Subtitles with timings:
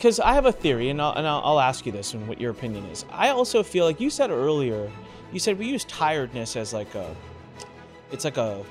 [0.00, 2.52] because I have a theory, and, I'll, and I'll, ask you this and what your
[2.52, 3.04] opinion is.
[3.10, 4.90] I also feel like you said earlier,
[5.30, 7.14] you said we use tiredness as like a,
[8.10, 8.64] it's like a,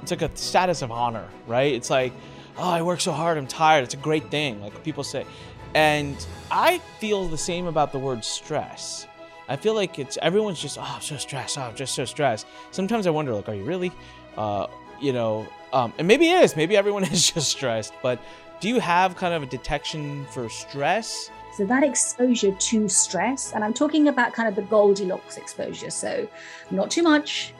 [0.00, 1.74] it's like a status of honor, right?
[1.74, 2.12] It's like,
[2.56, 3.82] oh, I work so hard, I'm tired.
[3.82, 5.26] It's a great thing, like people say,
[5.74, 9.08] and I feel the same about the word stress.
[9.48, 12.46] I feel like it's everyone's just oh I'm so stressed, oh I'm just so stressed.
[12.70, 13.90] Sometimes I wonder like, are you really?
[14.36, 14.68] Uh,
[15.00, 16.54] you know, um, and maybe it is.
[16.54, 17.92] Maybe everyone is just stressed.
[18.04, 18.20] But
[18.60, 21.30] do you have kind of a detection for stress?
[21.56, 25.90] So that exposure to stress, and I'm talking about kind of the Goldilocks exposure.
[25.90, 26.28] So
[26.70, 27.54] not too much,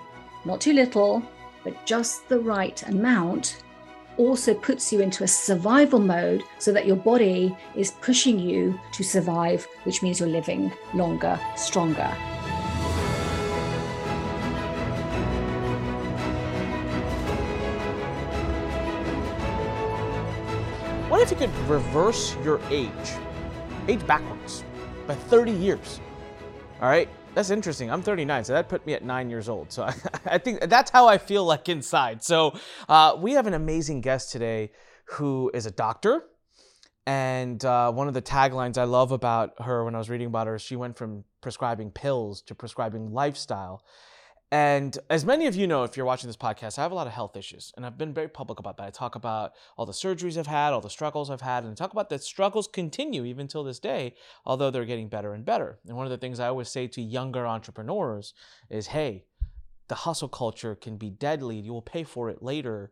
[0.44, 1.22] not too little,
[1.64, 3.62] but just the right amount
[4.16, 9.02] also puts you into a survival mode so that your body is pushing you to
[9.02, 12.14] survive, which means you're living longer, stronger.
[21.20, 22.90] What if you could reverse your age,
[23.88, 24.64] age backwards,
[25.06, 26.00] by 30 years?
[26.80, 27.90] All right, that's interesting.
[27.90, 29.70] I'm 39, so that put me at nine years old.
[29.70, 32.24] So I, I think that's how I feel like inside.
[32.24, 34.70] So uh, we have an amazing guest today
[35.10, 36.24] who is a doctor.
[37.06, 40.46] And uh, one of the taglines I love about her when I was reading about
[40.46, 43.84] her, she went from prescribing pills to prescribing lifestyle.
[44.52, 47.06] And as many of you know, if you're watching this podcast, I have a lot
[47.06, 48.86] of health issues, and I've been very public about that.
[48.86, 51.74] I talk about all the surgeries I've had, all the struggles I've had, and I
[51.74, 55.78] talk about that struggles continue even till this day, although they're getting better and better.
[55.86, 58.34] And one of the things I always say to younger entrepreneurs
[58.68, 59.24] is hey,
[59.86, 61.56] the hustle culture can be deadly.
[61.56, 62.90] You will pay for it later.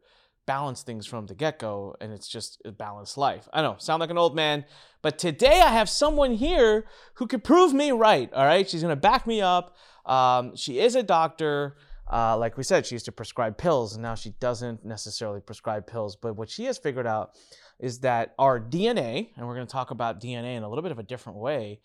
[0.48, 3.46] Balance things from the get go, and it's just a balanced life.
[3.52, 4.64] I know, sound like an old man,
[5.02, 8.32] but today I have someone here who could prove me right.
[8.32, 9.76] All right, she's gonna back me up.
[10.06, 11.76] Um, she is a doctor.
[12.10, 15.86] Uh, like we said, she used to prescribe pills, and now she doesn't necessarily prescribe
[15.86, 16.16] pills.
[16.16, 17.34] But what she has figured out
[17.78, 20.92] is that our DNA, and we're going to talk about DNA in a little bit
[20.92, 21.80] of a different way,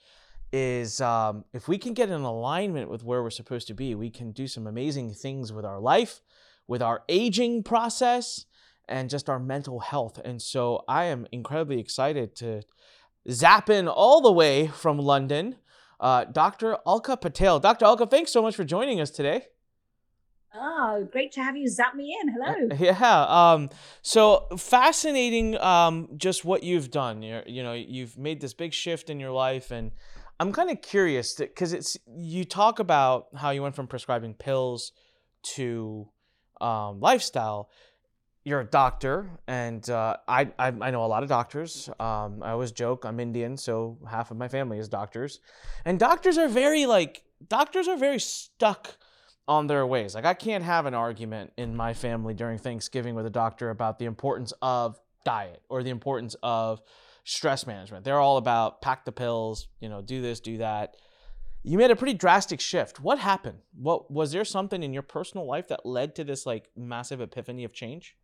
[0.53, 4.09] is um, if we can get in alignment with where we're supposed to be, we
[4.09, 6.22] can do some amazing things with our life,
[6.68, 8.46] with our aging process,
[8.88, 10.19] and just our mental health.
[10.23, 12.61] And so I am incredibly excited to
[13.29, 15.55] zap in all the way from London
[16.03, 16.77] uh, Dr.
[16.85, 17.61] Alka Patel.
[17.61, 17.85] Dr.
[17.85, 19.45] Alka, thanks so much for joining us today.
[20.53, 22.29] Oh, great to have you zap me in.
[22.29, 22.67] Hello.
[22.72, 23.25] Uh, yeah.
[23.53, 23.69] Um,
[24.01, 25.57] so fascinating.
[25.57, 27.23] Um, just what you've done.
[27.23, 29.91] You're, you know, you've made this big shift in your life, and
[30.41, 34.91] I'm kind of curious because it's you talk about how you went from prescribing pills
[35.55, 36.09] to
[36.59, 37.69] um, lifestyle
[38.45, 41.89] you're a doctor, and uh, I, I, I know a lot of doctors.
[41.99, 45.39] Um, I always joke I'm Indian, so half of my family is doctors,
[45.85, 48.97] and doctors are very like doctors are very stuck
[49.47, 50.15] on their ways.
[50.15, 53.99] Like I can't have an argument in my family during Thanksgiving with a doctor about
[53.99, 56.81] the importance of diet or the importance of
[57.23, 58.03] stress management.
[58.03, 60.95] They're all about pack the pills, you know, do this, do that.
[61.63, 62.99] You made a pretty drastic shift.
[62.99, 63.59] What happened?
[63.73, 67.63] What was there something in your personal life that led to this like massive epiphany
[67.63, 68.17] of change?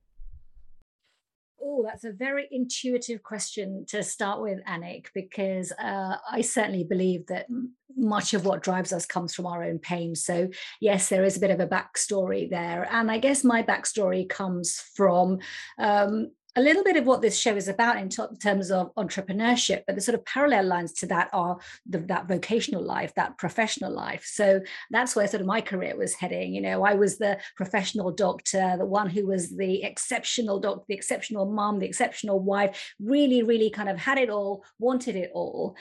[1.62, 7.28] Oh, that's a very intuitive question to start with, Anik, because uh, I certainly believe
[7.28, 7.48] that
[7.96, 10.16] much of what drives us comes from our own pain.
[10.16, 10.50] So,
[10.80, 12.88] yes, there is a bit of a backstory there.
[12.92, 15.40] And I guess my backstory comes from
[15.78, 19.84] um, a little bit of what this show is about in t- terms of entrepreneurship,
[19.88, 23.94] but the sort of parallel lines to that are the, that vocational life, that professional
[23.94, 24.26] life.
[24.26, 24.60] So
[24.92, 26.54] that's where sort of my career was heading.
[26.54, 30.96] You know, I was the professional doctor, the one who was the exceptional doctor, the
[30.96, 35.78] exceptional mom, the exceptional wife, really, really kind of had it all, wanted it all.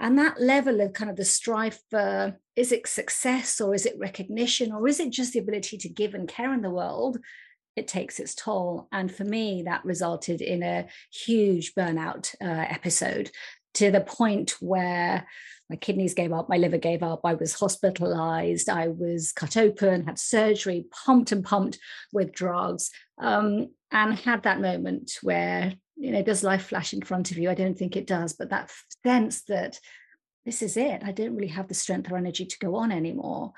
[0.00, 3.96] And that level of kind of the strife for is it success or is it
[3.96, 7.18] recognition or is it just the ability to give and care in the world?
[7.76, 8.88] It takes its toll.
[8.90, 13.30] And for me, that resulted in a huge burnout uh, episode
[13.74, 15.26] to the point where
[15.68, 20.06] my kidneys gave up, my liver gave up, I was hospitalized, I was cut open,
[20.06, 21.78] had surgery, pumped and pumped
[22.12, 27.30] with drugs, um, and had that moment where, you know, does life flash in front
[27.30, 27.50] of you?
[27.50, 28.70] I don't think it does, but that
[29.04, 29.78] sense that
[30.44, 33.52] this is it, I don't really have the strength or energy to go on anymore.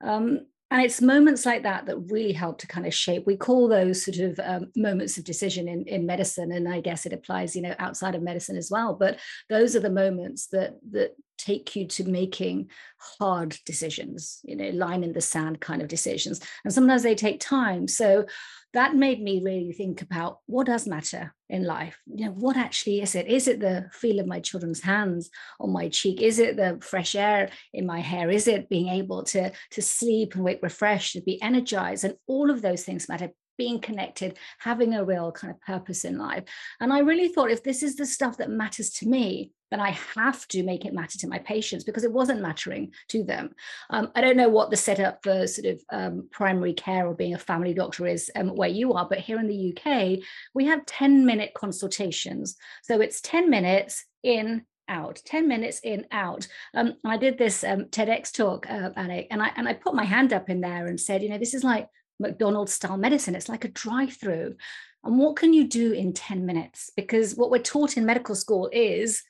[0.00, 3.26] Um, and it's moments like that that really help to kind of shape.
[3.26, 7.06] We call those sort of um, moments of decision in, in medicine and i guess
[7.06, 9.18] it applies you know outside of medicine as well but
[9.48, 12.68] those are the moments that that take you to making
[12.98, 16.40] hard decisions you know line in the sand kind of decisions.
[16.64, 17.88] And sometimes they take time.
[17.88, 18.26] So
[18.74, 21.98] that made me really think about what does matter in life?
[22.06, 23.26] You know what actually is it?
[23.26, 26.20] Is it the feel of my children's hands on my cheek?
[26.20, 28.30] Is it the fresh air in my hair?
[28.30, 32.04] Is it being able to to sleep and wake refreshed to be energized?
[32.04, 36.16] And all of those things matter being connected having a real kind of purpose in
[36.16, 36.44] life
[36.80, 39.90] and i really thought if this is the stuff that matters to me then I
[39.90, 43.54] have to make it matter to my patients because it wasn't mattering to them.
[43.90, 47.34] Um, I don't know what the setup for sort of um, primary care or being
[47.34, 50.20] a family doctor is um, where you are, but here in the UK,
[50.54, 52.56] we have 10 minute consultations.
[52.82, 57.84] So it's 10 minutes in, out 10 minutes in out um, i did this um,
[57.90, 61.22] tedx talk uh, and i and i put my hand up in there and said
[61.22, 61.86] you know this is like
[62.18, 64.54] mcdonald's style medicine it's like a drive through
[65.04, 68.68] and what can you do in 10 minutes because what we're taught in medical school
[68.72, 69.22] is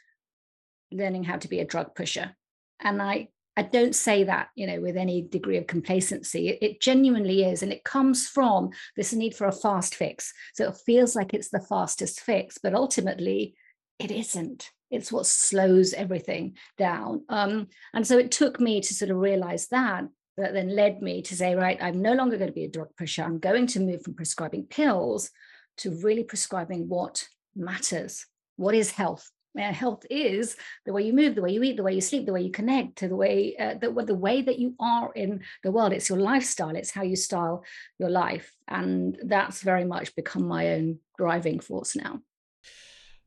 [0.90, 2.34] learning how to be a drug pusher.
[2.80, 6.48] And I I don't say that, you know, with any degree of complacency.
[6.48, 7.64] It, it, genuinely is.
[7.64, 10.32] And it comes from this need for a fast fix.
[10.54, 13.56] So it feels like it's the fastest fix, but ultimately
[13.98, 14.70] it isn't.
[14.92, 17.24] It's what slows everything down.
[17.28, 20.04] Um, and so it took me to sort of realize that,
[20.38, 22.88] that then led me to say, right, I'm no longer going to be a drug
[22.96, 23.22] pusher.
[23.22, 25.30] I'm going to move from prescribing pills
[25.78, 28.26] to really prescribing what matters.
[28.56, 29.30] What is health?
[29.58, 30.56] uh, health is
[30.86, 32.50] the way you move, the way you eat, the way you sleep, the way you
[32.50, 35.92] connect, to the way uh, the, the way that you are in the world.
[35.92, 36.76] It's your lifestyle.
[36.76, 37.64] It's how you style
[37.98, 42.20] your life, and that's very much become my own driving force now.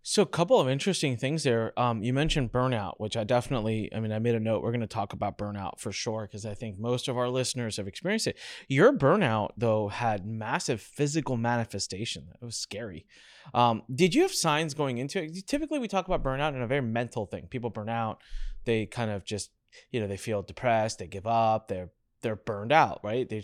[0.03, 1.77] So, a couple of interesting things there.
[1.79, 4.63] Um, you mentioned burnout, which I definitely, I mean, I made a note.
[4.63, 7.77] We're going to talk about burnout for sure, because I think most of our listeners
[7.77, 8.37] have experienced it.
[8.67, 12.29] Your burnout, though, had massive physical manifestation.
[12.41, 13.05] It was scary.
[13.53, 15.45] Um, did you have signs going into it?
[15.45, 17.47] Typically, we talk about burnout in a very mental thing.
[17.47, 18.21] People burn out,
[18.65, 19.51] they kind of just,
[19.91, 21.89] you know, they feel depressed, they give up, they're
[22.21, 23.27] they're burned out, right?
[23.27, 23.43] They,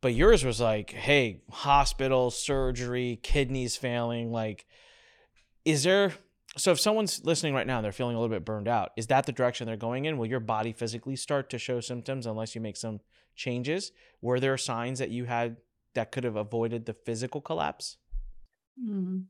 [0.00, 4.66] but yours was like, hey, hospital, surgery, kidneys failing, like
[5.64, 6.12] is there
[6.56, 9.08] so if someone's listening right now and they're feeling a little bit burned out is
[9.08, 10.18] that the direction they're going in?
[10.18, 13.00] Will your body physically start to show symptoms unless you make some
[13.34, 13.90] changes?
[14.20, 15.56] Were there signs that you had
[15.94, 17.96] that could have avoided the physical collapse?
[18.80, 19.24] Mm.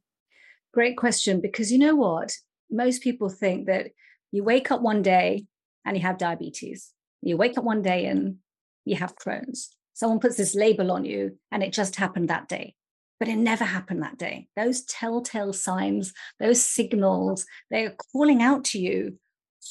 [0.73, 2.33] great question because you know what?
[2.71, 3.91] Most people think that
[4.33, 5.47] you wake up one day
[5.85, 6.93] and you have diabetes.
[7.21, 8.39] You wake up one day and
[8.85, 9.77] you have crohn's.
[9.93, 12.75] Someone puts this label on you and it just happened that day
[13.19, 14.49] but it never happened that day.
[14.57, 19.19] Those telltale signs, those signals, they are calling out to you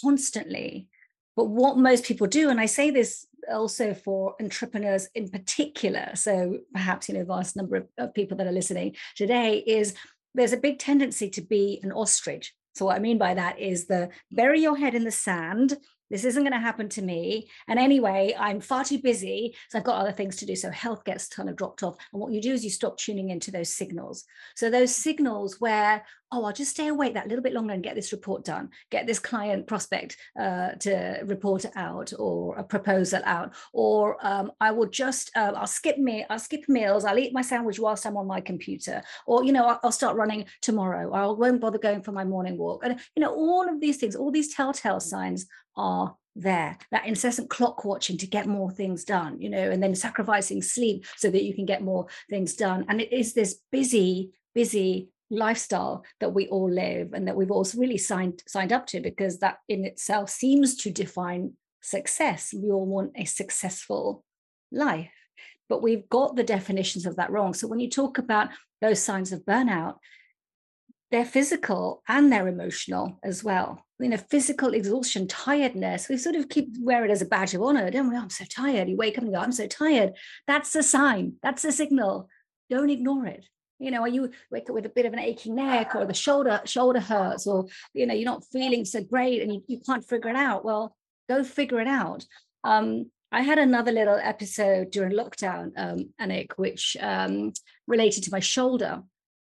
[0.02, 0.88] constantly.
[1.36, 6.60] But what most people do, and I say this also for entrepreneurs in particular, so
[6.74, 9.94] perhaps you know, vast number of, of people that are listening today, is
[10.36, 12.54] there's a big tendency to be an ostrich.
[12.76, 15.78] So what I mean by that is the bury your head in the sand
[16.14, 17.50] this isn't going to happen to me.
[17.68, 19.56] And anyway, I'm far too busy.
[19.70, 20.56] So I've got other things to do.
[20.56, 21.98] So health gets kind of dropped off.
[22.14, 24.24] And what you do is you stop tuning into those signals.
[24.56, 27.96] So those signals where, oh, I'll just stay awake that little bit longer and get
[27.96, 33.56] this report done, get this client prospect uh, to report out or a proposal out,
[33.72, 37.44] or um, I will just, uh, I'll skip me, I'll skip meals, I'll eat my
[37.44, 41.26] sandwich whilst I'm on my computer, or, you know, I'll, I'll start running tomorrow, I
[41.28, 42.82] won't bother going for my morning walk.
[42.84, 47.50] And, you know, all of these things, all these telltale signs are there that incessant
[47.50, 51.44] clock watching to get more things done you know and then sacrificing sleep so that
[51.44, 56.48] you can get more things done and it is this busy busy lifestyle that we
[56.48, 60.30] all live and that we've also really signed signed up to because that in itself
[60.30, 64.24] seems to define success we all want a successful
[64.72, 65.12] life
[65.70, 68.50] but we've got the definitions of that wrong so when you talk about
[68.82, 69.98] those signs of burnout
[71.14, 73.86] they're physical and they're emotional as well.
[74.04, 76.10] You know, physical exhaustion, tiredness.
[76.10, 78.16] We sort of keep wear it as a badge of honor, don't we?
[78.16, 78.90] Oh, I'm so tired.
[78.90, 80.14] You wake up and go, I'm so tired.
[80.46, 81.34] That's a sign.
[81.42, 82.30] That's a signal.
[82.70, 83.46] Don't ignore it.
[83.80, 86.14] You know, are you wake up with a bit of an aching neck or the
[86.14, 90.06] shoulder shoulder hurts, or you know, you're not feeling so great and you, you can't
[90.06, 90.64] figure it out.
[90.64, 90.96] Well,
[91.28, 92.26] go figure it out.
[92.64, 97.52] Um, I had another little episode during lockdown, um, Anik, which um,
[97.88, 99.02] related to my shoulder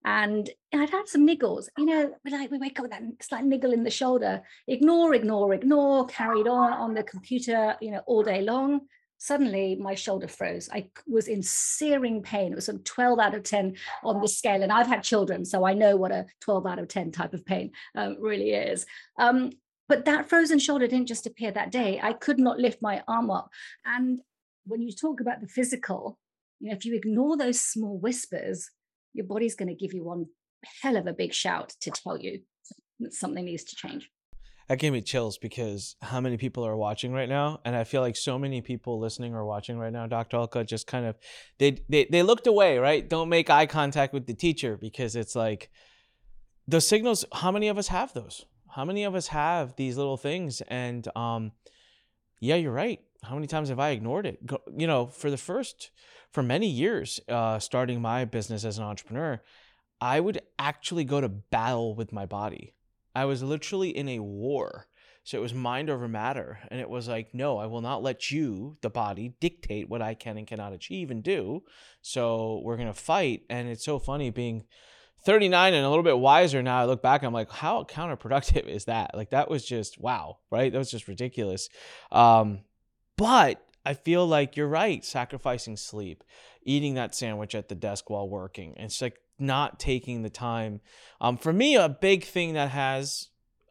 [0.05, 3.73] and I'd had some niggles, you know, like we wake up with that slight niggle
[3.73, 8.43] in the shoulder, ignore, ignore, ignore, carried on on the computer, you know, all day
[8.43, 8.83] long.
[9.17, 10.69] Suddenly my shoulder froze.
[10.71, 12.53] I was in searing pain.
[12.53, 14.63] It was some 12 out of 10 on the scale.
[14.63, 17.47] And I've had children, so I know what a 12 out of 10 type of
[17.47, 18.85] pain um, really is.
[19.19, 19.53] Um,
[19.89, 21.99] but that frozen shoulder didn't just appear that day.
[22.03, 23.49] I could not lift my arm up.
[23.87, 24.21] And
[24.67, 26.19] when you talk about the physical,
[26.61, 28.71] you know, if you ignore those small whispers,
[29.15, 30.27] your body's going to give you one
[30.83, 32.41] hell of a big shout to tell you
[33.01, 34.11] that something needs to change.
[34.69, 38.01] That gave me chills because how many people are watching right now, and I feel
[38.01, 40.07] like so many people listening or watching right now.
[40.07, 40.39] Dr.
[40.39, 41.17] Alka just kind of
[41.59, 43.07] they they they looked away, right?
[43.07, 45.71] Don't make eye contact with the teacher because it's like
[46.67, 47.27] the signals.
[47.31, 48.47] How many of us have those?
[48.71, 50.63] How many of us have these little things?
[50.63, 51.53] And um,
[52.41, 53.01] yeah, you're right.
[53.25, 54.39] How many times have I ignored it?
[54.77, 55.91] You know, for the first
[56.31, 59.41] for many years, uh, starting my business as an entrepreneur,
[60.01, 62.75] I would actually go to battle with my body.
[63.15, 64.89] I was literally in a war.
[65.23, 66.59] So it was mind over matter.
[66.71, 70.15] And it was like, no, I will not let you, the body, dictate what I
[70.15, 71.63] can and cannot achieve and do.
[72.03, 73.43] So we're going to fight.
[73.49, 74.65] And it's so funny being
[75.25, 76.81] 39 and a little bit wiser now.
[76.81, 79.13] I look back, I'm like, how counterproductive is that?
[79.15, 80.71] Like, that was just wow, right?
[80.71, 81.71] That was just ridiculous.
[82.13, 82.61] Um,
[83.17, 86.25] but I feel like you're right, sacrificing sleep,
[86.63, 88.75] eating that sandwich at the desk while working.
[88.77, 90.81] It's like not taking the time.
[91.21, 93.29] Um, for me, a big thing that has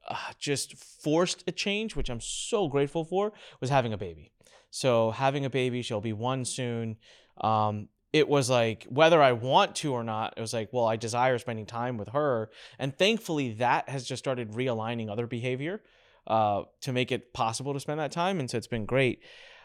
[0.08, 4.32] uh, just forced a change, which I'm so grateful for, was having a baby.
[4.70, 6.98] So having a baby, she'll be one soon.
[7.40, 10.96] Um, it was like whether I want to or not, it was like, well, I
[10.96, 15.82] desire spending time with her, and thankfully that has just started realigning other behavior
[16.28, 19.20] uh, to make it possible to spend that time, and so it's been great.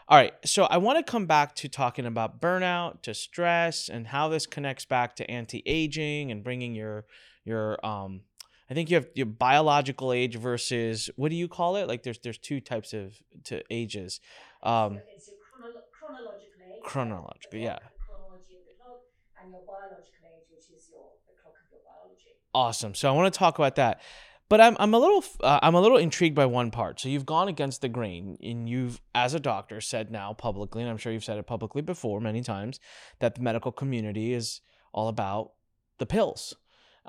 [0.07, 4.07] All right, so I want to come back to talking about burnout, to stress, and
[4.07, 7.05] how this connects back to anti-aging and bringing your
[7.45, 8.21] your um
[8.69, 11.87] I think you have your biological age versus what do you call it?
[11.87, 14.19] Like there's there's two types of to ages.
[14.61, 16.83] Um, chronolo- chronological age.
[16.83, 17.79] Chronological, yeah.
[18.05, 19.01] Chronology of the clock,
[19.41, 22.37] and your biological age, which is your the clock of your biology.
[22.53, 22.93] Awesome.
[22.93, 24.01] So I want to talk about that,
[24.49, 26.99] but I'm I'm a little uh, I'm a little intrigued by one part.
[26.99, 30.91] So you've gone against the grain, and you've, as a doctor, said now publicly, and
[30.91, 32.79] I'm sure you've said it publicly before many times,
[33.19, 35.51] that the medical community is all about
[35.99, 36.55] the pills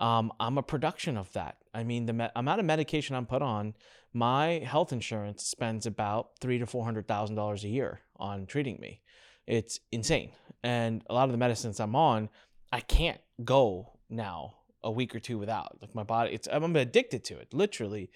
[0.01, 1.57] um, I'm a production of that.
[1.75, 3.75] I mean, the me- amount of medication I'm put on,
[4.13, 8.81] my health insurance spends about three to four hundred thousand dollars a year on treating
[8.81, 9.03] me.
[9.47, 10.33] It's insane,
[10.63, 12.29] and a lot of the medicines I'm on,
[12.73, 15.79] I can't go now a week or two without.
[15.81, 18.11] Like my body, it's I'm addicted to it, literally,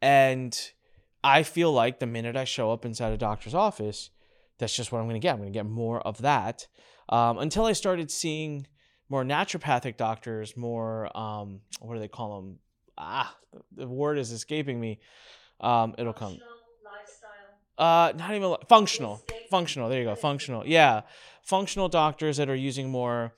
[0.00, 0.58] and
[1.22, 4.10] I feel like the minute I show up inside a doctor's office,
[4.58, 5.32] that's just what I'm going to get.
[5.32, 6.66] I'm going to get more of that.
[7.08, 8.66] Um, until I started seeing
[9.08, 12.58] more naturopathic doctors, more um, what do they call them?
[12.96, 13.36] Ah,
[13.74, 15.00] the, word is escaping me.
[15.60, 16.32] Um, it'll come.
[16.32, 17.38] Lifestyle
[17.78, 19.22] uh, not even functional.
[19.50, 19.88] Functional.
[19.88, 20.14] There you go.
[20.16, 20.66] Functional.
[20.66, 21.02] Yeah,
[21.42, 23.34] functional doctors that are using more,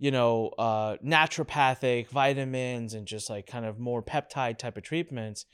[0.00, 5.44] you know, uh, naturopathic vitamins and just like kind of more peptide type of treatments.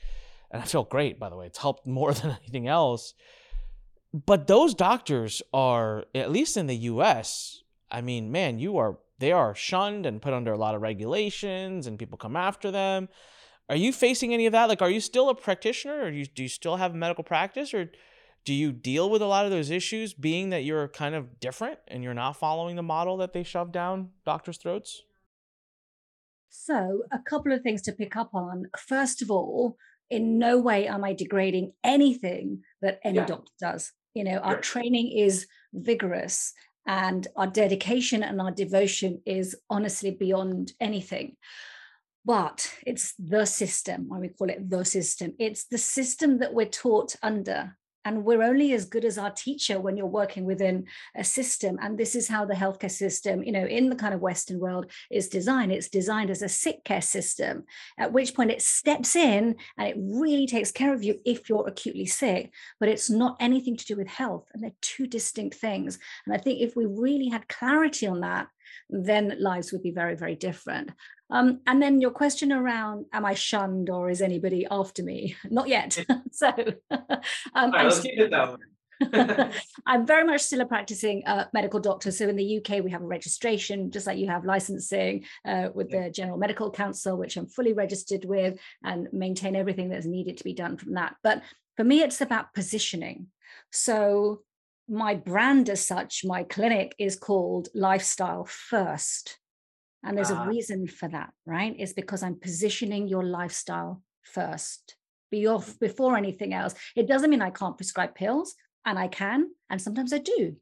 [0.49, 1.45] And I feel great, by the way.
[1.45, 3.13] It's helped more than anything else.
[4.13, 7.61] But those doctors are, at least in the U.S.
[7.91, 11.87] I mean, man, you are they are shunned and put under a lot of regulations
[11.87, 13.09] and people come after them.
[13.67, 14.69] Are you facing any of that?
[14.69, 17.23] Like, are you still a practitioner or do you, do you still have a medical
[17.23, 17.91] practice or
[18.47, 21.79] do you deal with a lot of those issues being that you're kind of different
[21.89, 25.01] and you're not following the model that they shove down doctors' throats?
[26.47, 28.67] So, a couple of things to pick up on.
[28.79, 29.75] First of all,
[30.09, 33.25] in no way am I degrading anything that any yeah.
[33.25, 33.91] doctor does.
[34.13, 36.53] You know, our training is vigorous
[36.85, 41.35] and our dedication and our devotion is honestly beyond anything
[42.23, 46.65] but it's the system why we call it the system it's the system that we're
[46.65, 50.85] taught under and we're only as good as our teacher when you're working within
[51.15, 51.77] a system.
[51.81, 54.91] And this is how the healthcare system you know in the kind of western world
[55.11, 55.71] is designed.
[55.71, 57.63] It's designed as a sick care system
[57.97, 61.67] at which point it steps in and it really takes care of you if you're
[61.67, 64.45] acutely sick but it's not anything to do with health.
[64.53, 65.99] And they're two distinct things.
[66.25, 68.47] And i think if we really had clarity on that
[68.89, 70.91] then lives would be very very different
[71.29, 75.35] um, and then your question around, am I shunned or is anybody after me?
[75.49, 75.97] Not yet.
[76.31, 76.47] so
[76.91, 78.57] um, right, let's keep it that
[79.85, 82.11] I'm very much still a practicing uh, medical doctor.
[82.11, 85.91] So in the UK, we have a registration, just like you have licensing uh, with
[85.91, 90.43] the General Medical Council, which I'm fully registered with and maintain everything that's needed to
[90.43, 91.15] be done from that.
[91.23, 91.43] But
[91.75, 93.27] for me, it's about positioning.
[93.71, 94.41] So
[94.89, 99.37] my brand as such, my clinic is called Lifestyle First.
[100.03, 100.45] And there's uh, a ah.
[100.45, 101.75] reason for that, right?
[101.77, 104.95] It's because I'm positioning your lifestyle first
[105.31, 106.75] before anything else.
[106.95, 110.55] It doesn't mean I can't prescribe pills, and I can, and sometimes I do.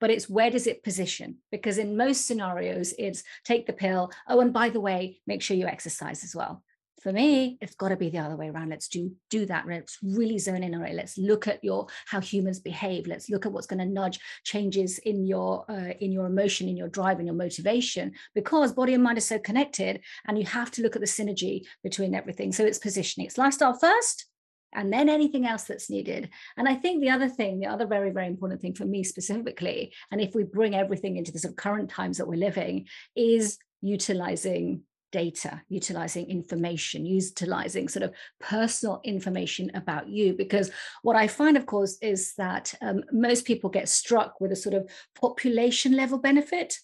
[0.00, 1.38] But it's where does it position?
[1.50, 4.12] Because in most scenarios, it's take the pill.
[4.28, 6.62] Oh, and by the way, make sure you exercise as well
[7.04, 8.70] for me it's got to be the other way around.
[8.70, 9.66] Let's do do that.
[9.68, 10.94] Let's really zone in on it.
[10.94, 13.06] Let's look at your how humans behave.
[13.06, 16.76] Let's look at what's going to nudge changes in your uh, in your emotion in
[16.76, 20.70] your drive and your motivation because body and mind are so connected and you have
[20.72, 22.50] to look at the synergy between everything.
[22.52, 23.26] So it's positioning.
[23.26, 24.26] It's lifestyle first
[24.72, 26.30] and then anything else that's needed.
[26.56, 29.92] And I think the other thing, the other very, very important thing for me specifically,
[30.10, 33.58] and if we bring everything into the sort of current times that we're living, is
[33.80, 34.82] utilizing
[35.14, 40.34] data, utilizing information, utilizing sort of personal information about you.
[40.34, 44.56] Because what I find, of course, is that um, most people get struck with a
[44.56, 46.76] sort of population level benefit.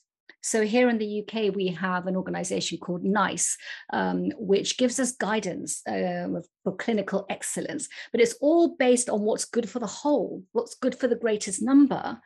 [0.42, 3.58] So here in the UK, we have an organization called NICE,
[3.92, 7.88] um, which gives us guidance um, for clinical excellence.
[8.12, 11.60] But it's all based on what's good for the whole, what's good for the greatest
[11.60, 12.20] number.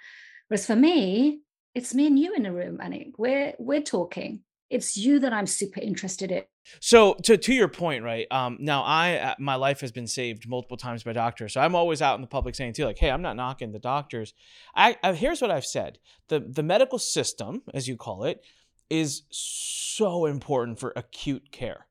[0.49, 1.41] Whereas for me,
[1.75, 3.13] it's me and you in a room, Anik.
[3.17, 4.43] We're we're talking.
[4.75, 6.43] It's you that I'm super interested in.
[6.81, 8.27] So to to your point, right?
[8.31, 11.77] Um, now I uh, my life has been saved multiple times by doctors, so I'm
[11.77, 14.35] always out in the public saying too, like, hey, I'm not knocking the doctors.
[14.75, 18.43] I, I here's what I've said: the the medical system, as you call it,
[18.91, 21.87] is so important for acute care,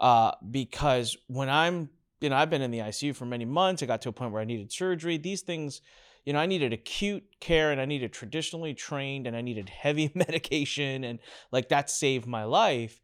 [0.00, 1.90] uh, because when I'm
[2.20, 3.82] you know I've been in the ICU for many months.
[3.82, 5.18] I got to a point where I needed surgery.
[5.18, 5.82] These things
[6.24, 10.10] you know, I needed acute care and I needed traditionally trained and I needed heavy
[10.14, 11.18] medication and
[11.52, 13.00] like that saved my life.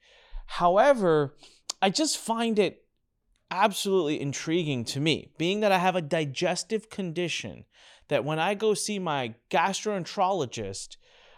[0.46, 1.36] However,
[1.80, 2.84] I just find it
[3.50, 7.64] absolutely intriguing to me, being that I have a digestive condition,
[8.08, 10.96] that when I go see my gastroenterologist,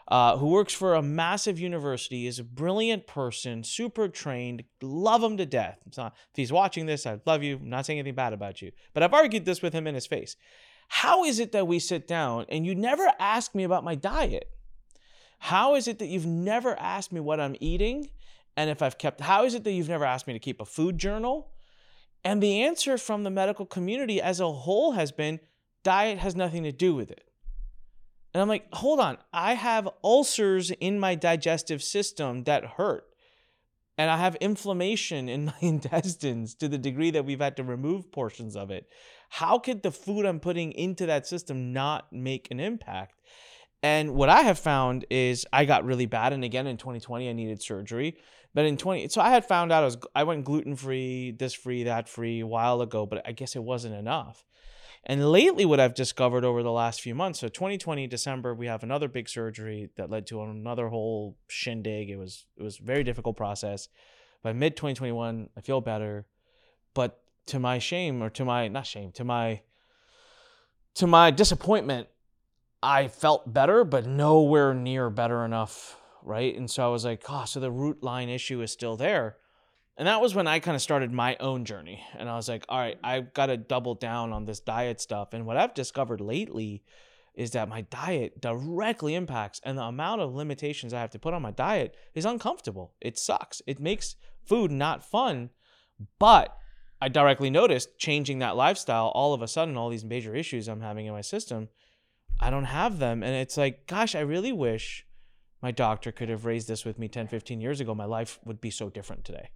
[0.08, 5.36] uh, who works for a massive university, is a brilliant person, super trained, love him
[5.36, 5.78] to death.
[5.96, 7.56] Not, if he's watching this, I love you.
[7.56, 8.72] I'm not saying anything bad about you.
[8.92, 10.36] But I've argued this with him in his face.
[10.88, 14.48] How is it that we sit down and you never ask me about my diet?
[15.38, 18.08] How is it that you've never asked me what I'm eating?
[18.56, 20.66] and if I've kept, how is it that you've never asked me to keep a
[20.66, 21.50] food journal?
[22.24, 25.40] And the answer from the medical community as a whole has been
[25.82, 27.24] diet has nothing to do with it.
[28.34, 33.04] And I'm like, hold on, I have ulcers in my digestive system that hurt.
[33.98, 38.12] And I have inflammation in my intestines to the degree that we've had to remove
[38.12, 38.88] portions of it.
[39.32, 43.22] How could the food I'm putting into that system not make an impact?
[43.82, 46.34] And what I have found is I got really bad.
[46.34, 48.18] And again, in 2020, I needed surgery.
[48.52, 51.54] But in 20, so I had found out I was I went gluten free, this
[51.54, 54.44] free, that free a while ago, but I guess it wasn't enough.
[55.04, 58.82] And lately, what I've discovered over the last few months, so 2020 December, we have
[58.82, 62.10] another big surgery that led to another whole shindig.
[62.10, 63.88] It was it was a very difficult process.
[64.42, 66.26] By mid 2021, I feel better,
[66.92, 69.62] but to my shame, or to my not shame, to my
[70.94, 72.08] to my disappointment,
[72.82, 76.56] I felt better, but nowhere near better enough right?
[76.56, 79.36] And so I was like, oh, so the root line issue is still there.
[79.96, 82.02] And that was when I kind of started my own journey.
[82.16, 85.32] And I was like, all right, I've got to double down on this diet stuff.
[85.32, 86.82] And what I've discovered lately
[87.34, 91.32] is that my diet directly impacts, and the amount of limitations I have to put
[91.32, 92.92] on my diet is uncomfortable.
[93.00, 93.62] It sucks.
[93.66, 95.50] It makes food not fun.
[96.18, 96.54] But
[97.02, 100.82] I directly noticed changing that lifestyle, all of a sudden, all these major issues I'm
[100.82, 101.68] having in my system,
[102.38, 103.24] I don't have them.
[103.24, 105.04] And it's like, gosh, I really wish
[105.60, 108.60] my doctor could have raised this with me 10, 15 years ago, my life would
[108.60, 109.50] be so different today.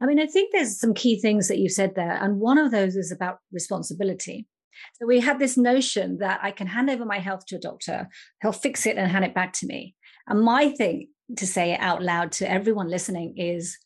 [0.00, 2.18] I mean, I think there's some key things that you said there.
[2.20, 4.48] And one of those is about responsibility.
[4.94, 8.08] So we have this notion that I can hand over my health to a doctor,
[8.42, 9.94] he'll fix it and hand it back to me.
[10.26, 13.78] And my thing to say out loud to everyone listening is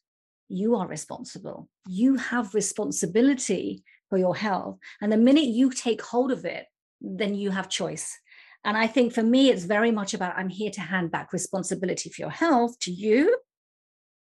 [0.48, 1.68] you are responsible.
[1.88, 4.78] You have responsibility for your health.
[5.00, 6.66] And the minute you take hold of it,
[7.00, 8.16] then you have choice.
[8.64, 12.08] And I think for me, it's very much about I'm here to hand back responsibility
[12.10, 13.36] for your health to you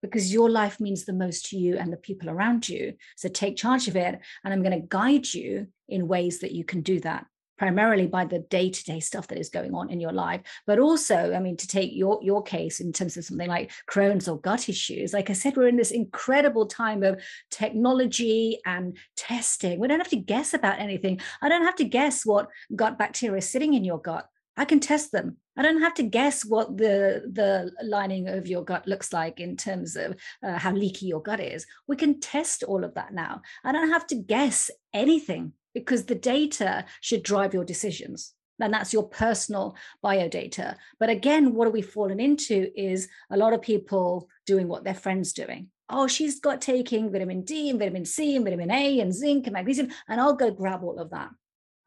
[0.02, 2.94] because your life means the most to you and the people around you.
[3.16, 4.20] So take charge of it.
[4.44, 7.26] And I'm going to guide you in ways that you can do that
[7.58, 11.40] primarily by the day-to-day stuff that is going on in your life but also i
[11.40, 15.14] mean to take your your case in terms of something like crohn's or gut issues
[15.14, 19.80] like i said we're in this incredible time of technology and testing.
[19.80, 21.20] We don't have to guess about anything.
[21.42, 24.28] I don't have to guess what gut bacteria is sitting in your gut.
[24.58, 25.38] I can test them.
[25.58, 29.58] I don't have to guess what the the lining of your gut looks like in
[29.58, 31.66] terms of uh, how leaky your gut is.
[31.88, 33.42] We can test all of that now.
[33.64, 38.34] I don't have to guess anything because the data should drive your decisions.
[38.60, 40.78] And that's your personal biodata.
[41.00, 44.96] But again what are we fallen into is a lot of people doing what their
[44.96, 45.68] friends doing.
[45.90, 49.54] Oh she's got taking vitamin d and vitamin c and vitamin a and zinc and
[49.54, 51.30] magnesium and i'll go grab all of that.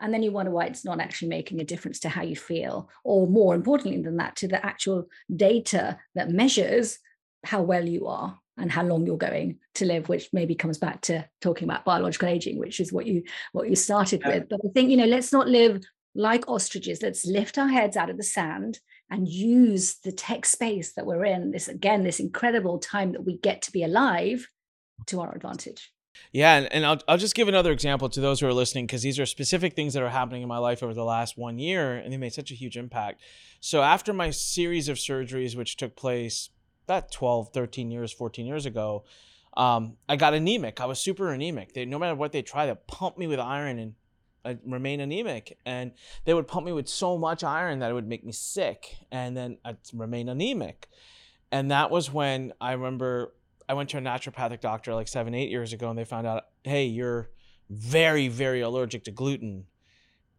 [0.00, 2.88] And then you wonder why it's not actually making a difference to how you feel
[3.02, 6.98] or more importantly than that to the actual data that measures
[7.44, 11.00] how well you are and how long you're going to live which maybe comes back
[11.00, 14.34] to talking about biological aging which is what you what you started yeah.
[14.34, 15.82] with but i think you know let's not live
[16.14, 20.92] like ostriches let's lift our heads out of the sand and use the tech space
[20.94, 24.48] that we're in this again this incredible time that we get to be alive
[25.06, 25.92] to our advantage
[26.32, 29.02] yeah, and, and I'll, I'll just give another example to those who are listening because
[29.02, 31.94] these are specific things that are happening in my life over the last one year,
[31.94, 33.22] and they made such a huge impact.
[33.60, 36.50] So, after my series of surgeries, which took place
[36.88, 39.04] about 12, 13 years, 14 years ago,
[39.56, 40.80] um, I got anemic.
[40.80, 41.74] I was super anemic.
[41.74, 43.94] They, no matter what they try, they pump me with iron and
[44.44, 45.58] I'd remain anemic.
[45.66, 45.92] And
[46.24, 48.96] they would pump me with so much iron that it would make me sick.
[49.10, 50.88] And then I'd remain anemic.
[51.50, 53.34] And that was when I remember
[53.68, 56.44] I went to a naturopathic doctor like seven, eight years ago, and they found out,
[56.64, 57.30] hey, you're
[57.68, 59.66] very, very allergic to gluten.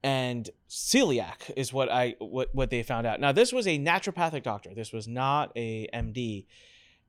[0.01, 3.19] And celiac is what I what, what they found out.
[3.19, 4.73] Now, this was a naturopathic doctor.
[4.73, 6.45] This was not a MD.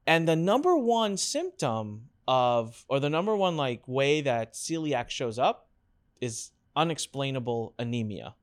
[0.07, 5.39] And the number one symptom of or the number one like way that celiac shows
[5.39, 5.69] up
[6.21, 8.35] is unexplainable anemia.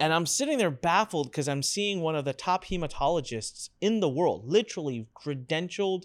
[0.00, 4.08] And I'm sitting there baffled because I'm seeing one of the top hematologists in the
[4.08, 6.04] world, literally credentialed,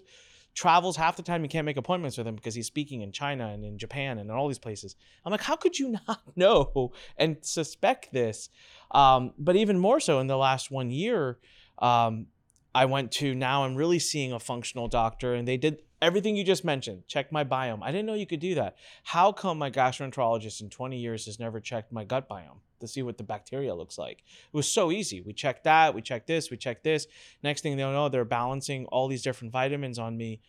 [0.60, 3.48] travels half the time you can't make appointments with him because he's speaking in China
[3.48, 4.94] and in Japan and in all these places.
[5.24, 8.50] I'm like, how could you not know and suspect this?
[8.90, 11.38] Um, but even more so in the last one year,
[11.78, 12.26] um,
[12.74, 16.44] I went to now I'm really seeing a functional doctor and they did everything you
[16.44, 17.06] just mentioned.
[17.06, 17.80] Check my biome.
[17.82, 18.76] I didn't know you could do that.
[19.04, 23.02] How come my gastroenterologist in 20 years has never checked my gut biome to see
[23.02, 24.18] what the bacteria looks like?
[24.52, 25.20] It was so easy.
[25.20, 27.06] We checked that, we checked this, we checked this.
[27.42, 30.40] Next thing they know, they're balancing all these different vitamins on me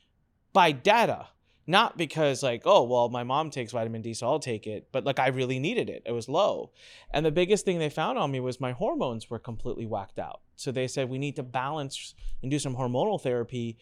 [0.54, 1.28] by data.
[1.68, 5.06] Not because like, oh, well, my mom takes vitamin D, so I'll take it, but
[5.06, 6.02] like I really needed it.
[6.06, 6.72] It was low.
[7.14, 10.42] And the biggest thing they found on me was my hormones were completely whacked out.
[10.56, 13.78] So they said we need to balance and do some hormonal therapy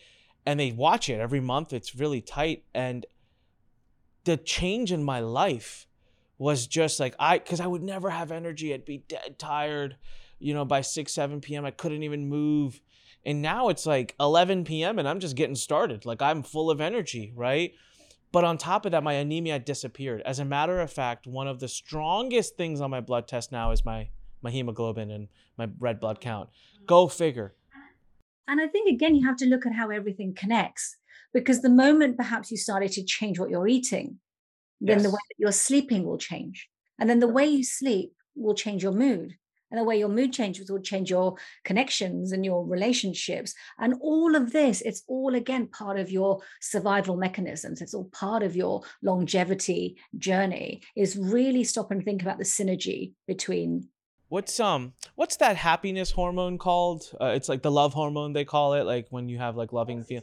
[0.46, 1.74] and they watch it every month.
[1.74, 2.64] It's really tight.
[2.74, 3.06] And
[4.24, 5.88] the change in my life
[6.38, 8.74] was just like I because I would never have energy.
[8.74, 9.98] I'd be dead tired,
[10.40, 11.66] you know, by 6, 7 p.m.
[11.66, 12.82] I couldn't even move.
[13.26, 14.98] And now it's like 11 p.m.
[14.98, 16.06] and I'm just getting started.
[16.06, 17.74] Like I'm full of energy, right?
[18.32, 20.22] But on top of that, my anemia disappeared.
[20.24, 23.72] As a matter of fact, one of the strongest things on my blood test now
[23.72, 24.10] is my
[24.42, 26.50] my hemoglobin and my red blood count.
[26.86, 27.54] Go figure.
[28.50, 30.98] And I think, again, you have to look at how everything connects
[31.34, 34.20] because the moment perhaps you started to change what you're eating,
[34.82, 35.04] then yes.
[35.04, 36.68] the way that you're sleeping will change.
[36.98, 39.36] And then the way you sleep will change your mood.
[39.70, 43.54] And the way your mood changes will change your connections and your relationships.
[43.78, 47.80] And all of this, it's all again part of your survival mechanisms.
[47.80, 53.14] It's all part of your longevity journey, is really stop and think about the synergy
[53.28, 53.90] between
[54.30, 57.10] What's um what's that happiness hormone called?
[57.20, 60.04] Uh, it's like the love hormone they call it, like when you have like loving
[60.04, 60.22] feel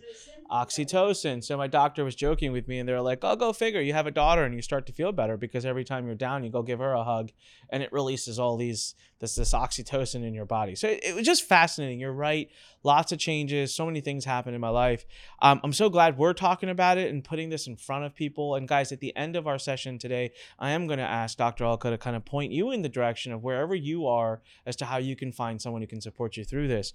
[0.50, 1.42] oxytocin.
[1.42, 3.80] So my doctor was joking with me and they're like, "Oh, go figure.
[3.80, 6.44] You have a daughter and you start to feel better because every time you're down,
[6.44, 7.30] you go give her a hug
[7.70, 11.24] and it releases all these this this oxytocin in your body." So it, it was
[11.24, 12.00] just fascinating.
[12.00, 12.50] You're right.
[12.82, 15.06] Lots of changes, so many things happen in my life.
[15.42, 18.54] Um, I'm so glad we're talking about it and putting this in front of people.
[18.54, 21.64] And guys, at the end of our session today, I am going to ask Dr.
[21.64, 24.85] Alka to kind of point you in the direction of wherever you are as to
[24.85, 26.92] how you can find someone who can support you through this.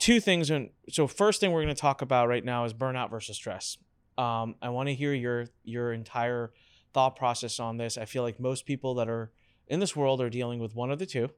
[0.00, 0.48] Two things.
[0.48, 3.76] And so, first thing we're going to talk about right now is burnout versus stress.
[4.16, 6.52] Um, I want to hear your your entire
[6.92, 7.98] thought process on this.
[7.98, 9.30] I feel like most people that are
[9.68, 11.28] in this world are dealing with one of the two.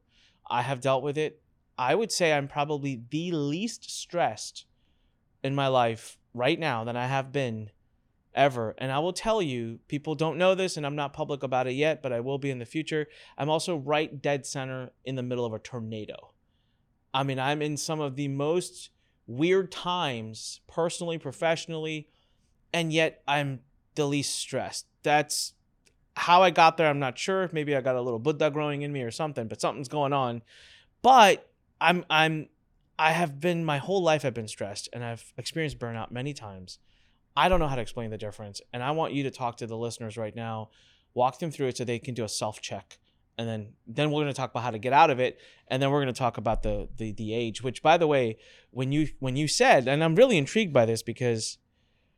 [0.48, 1.42] I have dealt with it.
[1.76, 4.66] I would say I'm probably the least stressed
[5.42, 7.70] in my life right now than I have been
[8.34, 8.74] ever.
[8.78, 11.72] And I will tell you, people don't know this, and I'm not public about it
[11.72, 13.08] yet, but I will be in the future.
[13.36, 16.31] I'm also right dead center in the middle of a tornado.
[17.14, 18.90] I mean, I'm in some of the most
[19.26, 22.08] weird times, personally, professionally,
[22.72, 23.60] and yet I'm
[23.94, 24.86] the least stressed.
[25.02, 25.52] That's
[26.16, 26.88] how I got there.
[26.88, 27.48] I'm not sure.
[27.52, 30.42] Maybe I got a little Buddha growing in me or something, but something's going on.
[31.02, 32.48] But I'm I'm
[32.98, 36.78] I have been my whole life I've been stressed and I've experienced burnout many times.
[37.36, 38.60] I don't know how to explain the difference.
[38.72, 40.68] And I want you to talk to the listeners right now,
[41.14, 42.98] walk them through it so they can do a self check.
[43.42, 45.82] And then, then we're going to talk about how to get out of it, and
[45.82, 47.62] then we're going to talk about the, the the age.
[47.62, 48.38] Which, by the way,
[48.70, 51.58] when you when you said, and I'm really intrigued by this because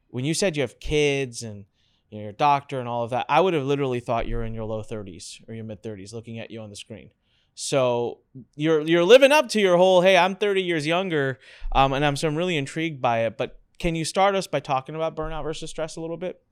[0.08, 1.64] when you said you have kids and
[2.10, 4.44] you know, you're a doctor and all of that, I would have literally thought you're
[4.44, 7.10] in your low 30s or your mid 30s, looking at you on the screen.
[7.54, 8.18] So
[8.56, 11.38] you're you're living up to your whole hey, I'm 30 years younger,
[11.72, 13.37] um, and I'm so I'm really intrigued by it.
[13.37, 16.42] But can you start us by talking about burnout versus stress a little bit?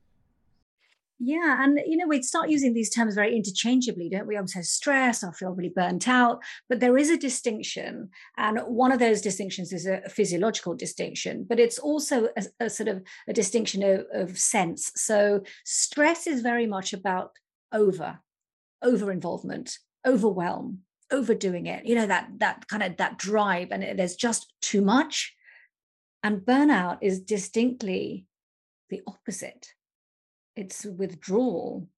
[1.19, 4.37] Yeah, and you know, we start using these terms very interchangeably, don't we?
[4.37, 6.43] I'm so stressed, I feel really burnt out.
[6.69, 11.61] But there is a distinction, and one of those distinctions is a physiological distinction, but
[11.61, 14.91] it's also a, a sort of a distinction of, of sense.
[14.97, 17.33] So stress is very much about
[17.73, 18.19] over,
[18.83, 20.81] over involvement, overwhelm,
[21.13, 21.87] overdoing it.
[21.87, 25.37] You know that that kind of that drive, and there's just too much
[26.23, 28.27] and burnout is distinctly
[28.91, 29.75] the opposite
[30.57, 31.89] it's withdrawal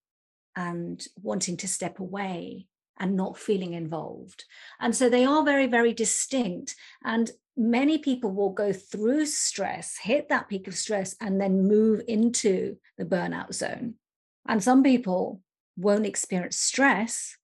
[0.56, 2.66] and wanting to step away
[2.98, 4.44] and not feeling involved.
[4.80, 6.76] And so they are very, very distinct.
[7.04, 12.02] And many people will go through stress, hit that peak of stress, and then move
[12.06, 13.94] into the burnout zone.
[14.46, 15.40] And some people
[15.76, 17.36] won't experience stress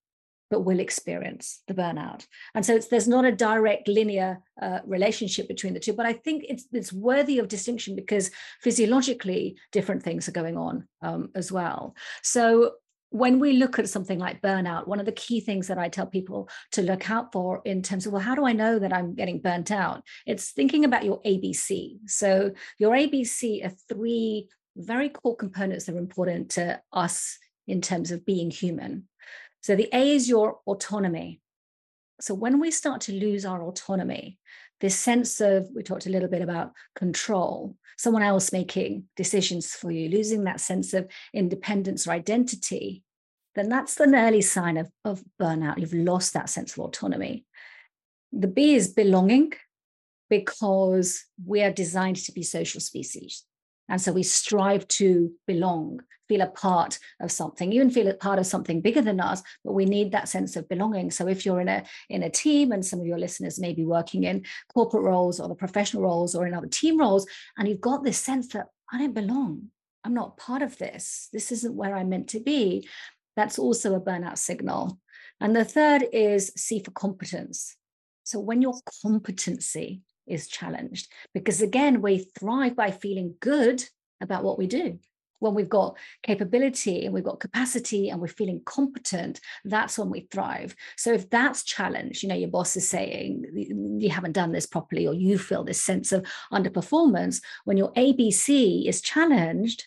[0.51, 2.27] but will experience the burnout.
[2.55, 6.45] And so there's not a direct linear uh, relationship between the two, but I think
[6.49, 11.95] it's it's worthy of distinction because physiologically different things are going on um, as well.
[12.23, 12.73] So
[13.11, 16.07] when we look at something like burnout, one of the key things that I tell
[16.07, 19.15] people to look out for in terms of, well, how do I know that I'm
[19.15, 20.03] getting burnt out?
[20.27, 21.99] It's thinking about your ABC.
[22.07, 28.13] So, your ABC are three very core components that are important to us in terms
[28.13, 29.09] of being human.
[29.63, 31.41] So the A is your autonomy.
[32.21, 34.39] So when we start to lose our autonomy,
[34.81, 39.91] this sense of, we talked a little bit about control, someone else making decisions for
[39.91, 43.03] you, losing that sense of independence or identity,
[43.55, 45.79] then that's an early sign of, of burnout.
[45.79, 47.45] You've lost that sense of autonomy.
[48.33, 49.53] The B is belonging
[50.31, 53.45] because we are designed to be social species.
[53.91, 58.39] And so we strive to belong, feel a part of something, even feel a part
[58.39, 61.11] of something bigger than us, but we need that sense of belonging.
[61.11, 63.85] So if you're in a in a team and some of your listeners may be
[63.85, 67.27] working in corporate roles or the professional roles or in other team roles,
[67.59, 69.71] and you've got this sense that I don't belong,
[70.05, 72.89] I'm not part of this, this isn't where I'm meant to be,
[73.37, 75.01] that's also a burnout signal.
[75.41, 77.77] And the third is C for competence.
[78.23, 81.13] So when your competency is challenged.
[81.35, 83.85] Because again we thrive by feeling good
[84.21, 84.99] about what we do.
[85.39, 90.29] When we've got capability and we've got capacity and we're feeling competent that's when we
[90.31, 90.77] thrive.
[90.97, 95.07] So if that's challenged you know your boss is saying you haven't done this properly
[95.07, 99.87] or you feel this sense of underperformance when your abc is challenged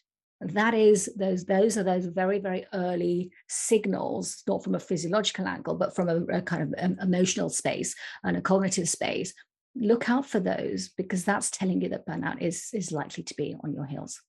[0.52, 5.76] that is those those are those very very early signals not from a physiological angle
[5.76, 9.34] but from a, a kind of um, emotional space and a cognitive space
[9.76, 13.56] look out for those because that's telling you that burnout is is likely to be
[13.64, 14.22] on your heels.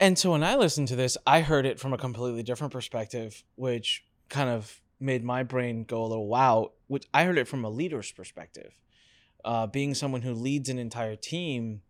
[0.00, 3.42] And so when I listened to this, I heard it from a completely different perspective,
[3.56, 6.72] which kind of made my brain go a little wow.
[6.86, 8.74] Which I heard it from a leader's perspective,
[9.44, 11.82] uh, being someone who leads an entire team.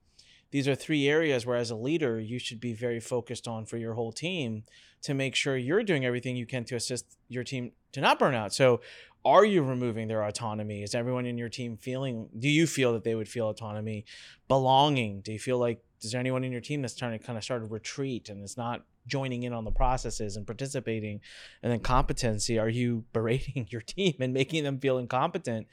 [0.50, 3.76] These are three areas where, as a leader, you should be very focused on for
[3.76, 4.64] your whole team
[5.02, 8.34] to make sure you're doing everything you can to assist your team to not burn
[8.34, 8.54] out.
[8.54, 8.80] So,
[9.24, 10.82] are you removing their autonomy?
[10.82, 14.04] Is everyone in your team feeling, do you feel that they would feel autonomy?
[14.46, 15.20] Belonging?
[15.20, 17.44] Do you feel like, is there anyone in your team that's trying to kind of
[17.44, 21.20] start a retreat and is not joining in on the processes and participating?
[21.62, 25.66] And then competency, are you berating your team and making them feel incompetent?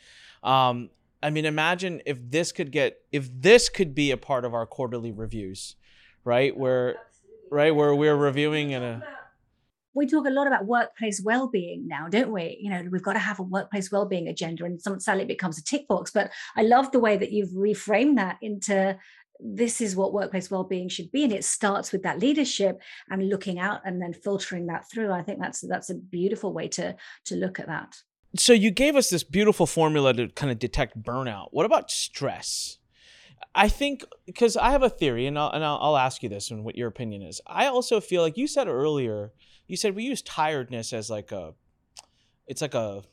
[0.43, 0.89] Um,
[1.21, 4.65] I mean, imagine if this could get, if this could be a part of our
[4.65, 5.75] quarterly reviews,
[6.23, 6.55] right?
[6.55, 6.97] Where,
[7.49, 9.03] right, where we're reviewing in a,
[9.95, 12.59] we talk a lot about workplace well-being now, don't we?
[12.61, 15.57] You know, we've got to have a workplace well-being agenda, and some sadly it becomes
[15.57, 16.11] a tick box.
[16.11, 18.97] But I love the way that you've reframed that into
[19.39, 22.79] this is what workplace well-being should be, and it starts with that leadership
[23.09, 25.11] and looking out and then filtering that through.
[25.11, 27.95] I think that's that's a beautiful way to to look at that.
[28.37, 31.47] So you gave us this beautiful formula to kind of detect burnout.
[31.51, 32.79] What about stress?
[33.53, 36.51] I think because I have a theory, and I'll, and I'll, I'll ask you this
[36.51, 37.39] and what your opinion is.
[37.47, 39.31] I also feel like you said earlier
[39.67, 41.53] you said we use tiredness as like a
[42.47, 43.03] it's like a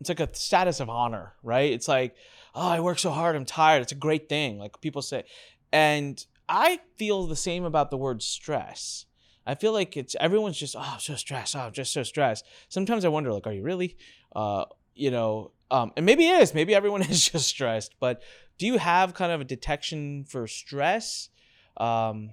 [0.00, 1.72] it's like a status of honor, right?
[1.72, 2.14] It's like,
[2.54, 3.82] oh, I work so hard, I'm tired.
[3.82, 5.24] It's a great thing, like people say.
[5.72, 9.06] And I feel the same about the word stress.
[9.46, 11.56] I feel like it's everyone's just, oh, I'm so stressed.
[11.56, 12.44] Oh, I'm just so stressed.
[12.68, 13.96] Sometimes I wonder, like, are you really?
[14.34, 16.52] Uh, you know, um, and maybe it is.
[16.52, 17.94] Maybe everyone is just stressed.
[18.00, 18.22] But
[18.58, 21.30] do you have kind of a detection for stress?
[21.76, 22.30] Um,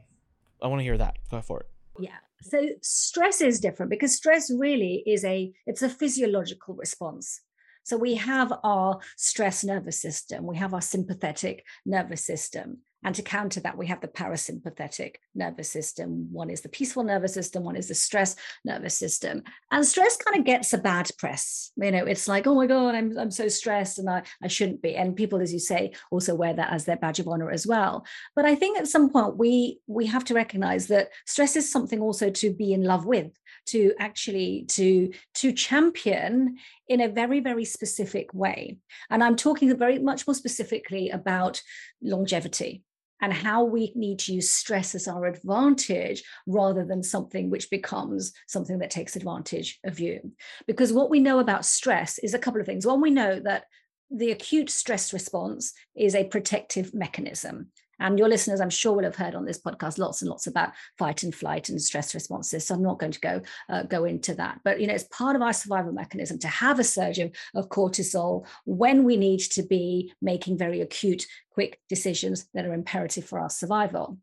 [0.61, 1.17] I want to hear that.
[1.29, 1.67] Go for it.
[1.99, 7.41] Yeah so stress is different because stress really is a it's a physiological response.
[7.83, 13.21] So we have our stress nervous system we have our sympathetic nervous system and to
[13.21, 16.31] counter that, we have the parasympathetic nervous system.
[16.31, 19.43] One is the peaceful nervous system, one is the stress nervous system.
[19.71, 21.71] And stress kind of gets a bad press.
[21.75, 24.81] You know, it's like, oh my God, I'm, I'm so stressed and I, I shouldn't
[24.81, 24.95] be.
[24.95, 28.05] And people, as you say, also wear that as their badge of honor as well.
[28.35, 31.99] But I think at some point we we have to recognize that stress is something
[31.99, 33.31] also to be in love with
[33.65, 38.77] to actually to to champion in a very very specific way
[39.09, 41.61] and i'm talking very much more specifically about
[42.01, 42.83] longevity
[43.23, 48.33] and how we need to use stress as our advantage rather than something which becomes
[48.47, 50.33] something that takes advantage of you.
[50.67, 52.85] Because what we know about stress is a couple of things.
[52.85, 53.63] One, we know that
[54.11, 57.67] the acute stress response is a protective mechanism.
[57.99, 60.71] And your listeners, I'm sure, will have heard on this podcast lots and lots about
[60.97, 62.65] fight and flight and stress responses.
[62.65, 64.59] So I'm not going to go uh, go into that.
[64.63, 67.69] But you know, it's part of our survival mechanism to have a surge of, of
[67.69, 73.39] cortisol when we need to be making very acute, quick decisions that are imperative for
[73.39, 74.17] our survival.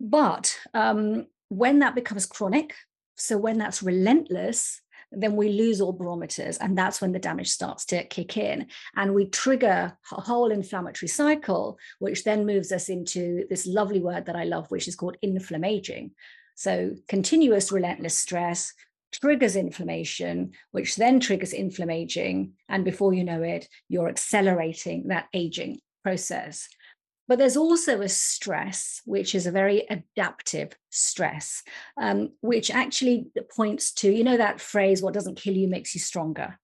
[0.00, 2.74] But um, when that becomes chronic,
[3.16, 4.80] So when that's relentless,
[5.16, 8.66] then we lose all barometers and that's when the damage starts to kick in.
[8.96, 14.26] And we trigger a whole inflammatory cycle which then moves us into this lovely word
[14.26, 16.12] that i love which is called inflammaging.
[16.54, 18.72] So continuous relentless stress
[19.12, 25.78] triggers inflammation which then triggers inflammaging and before you know it you're accelerating that aging
[26.02, 26.68] process
[27.28, 31.62] but there's also a stress, which is a very adaptive stress,
[32.00, 36.00] um, which actually points to, you know, that phrase, what doesn't kill you makes you
[36.00, 36.58] stronger,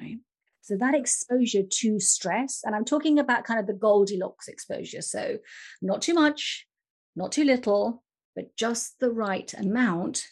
[0.00, 0.18] right?
[0.60, 5.00] So that exposure to stress, and I'm talking about kind of the Goldilocks exposure.
[5.00, 5.38] So
[5.80, 6.66] not too much,
[7.14, 8.02] not too little,
[8.34, 10.26] but just the right amount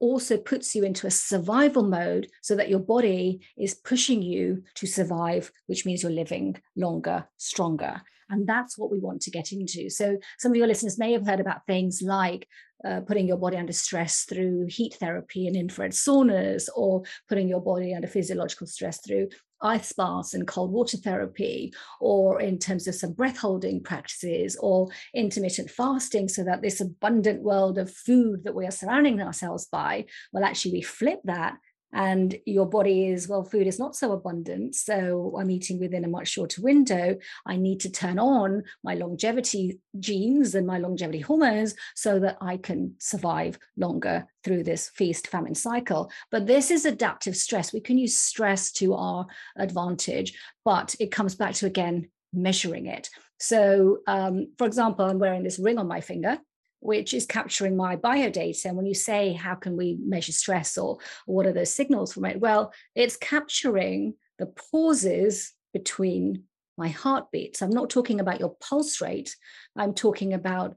[0.00, 4.86] also puts you into a survival mode so that your body is pushing you to
[4.86, 8.02] survive, which means you're living longer, stronger.
[8.30, 9.90] And that's what we want to get into.
[9.90, 12.46] So, some of your listeners may have heard about things like
[12.84, 17.60] uh, putting your body under stress through heat therapy and infrared saunas, or putting your
[17.60, 19.28] body under physiological stress through
[19.60, 24.88] ice baths and cold water therapy, or in terms of some breath holding practices, or
[25.14, 30.04] intermittent fasting, so that this abundant world of food that we are surrounding ourselves by,
[30.32, 31.56] well, actually, we flip that
[31.92, 36.08] and your body is well food is not so abundant so i'm eating within a
[36.08, 37.16] much shorter window.
[37.46, 42.56] I need to turn on my longevity genes and my longevity hormones so that i
[42.56, 46.10] can survive longer through this feast famine cycle.
[46.30, 47.72] But this is adaptive stress.
[47.72, 53.08] We can use stress to our advantage but it comes back to again measuring it.
[53.40, 56.38] So um, for example i'm wearing this ring on my finger
[56.80, 58.64] which is capturing my biodata.
[58.64, 62.12] And when you say, how can we measure stress or, or what are those signals
[62.12, 62.40] from it?
[62.40, 66.44] Well, it's capturing the pauses between
[66.76, 67.60] my heartbeats.
[67.60, 69.34] I'm not talking about your pulse rate.
[69.76, 70.76] I'm talking about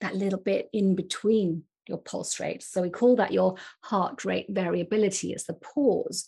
[0.00, 2.62] that little bit in between your pulse rate.
[2.62, 5.32] So we call that your heart rate variability.
[5.32, 6.26] It's the pause.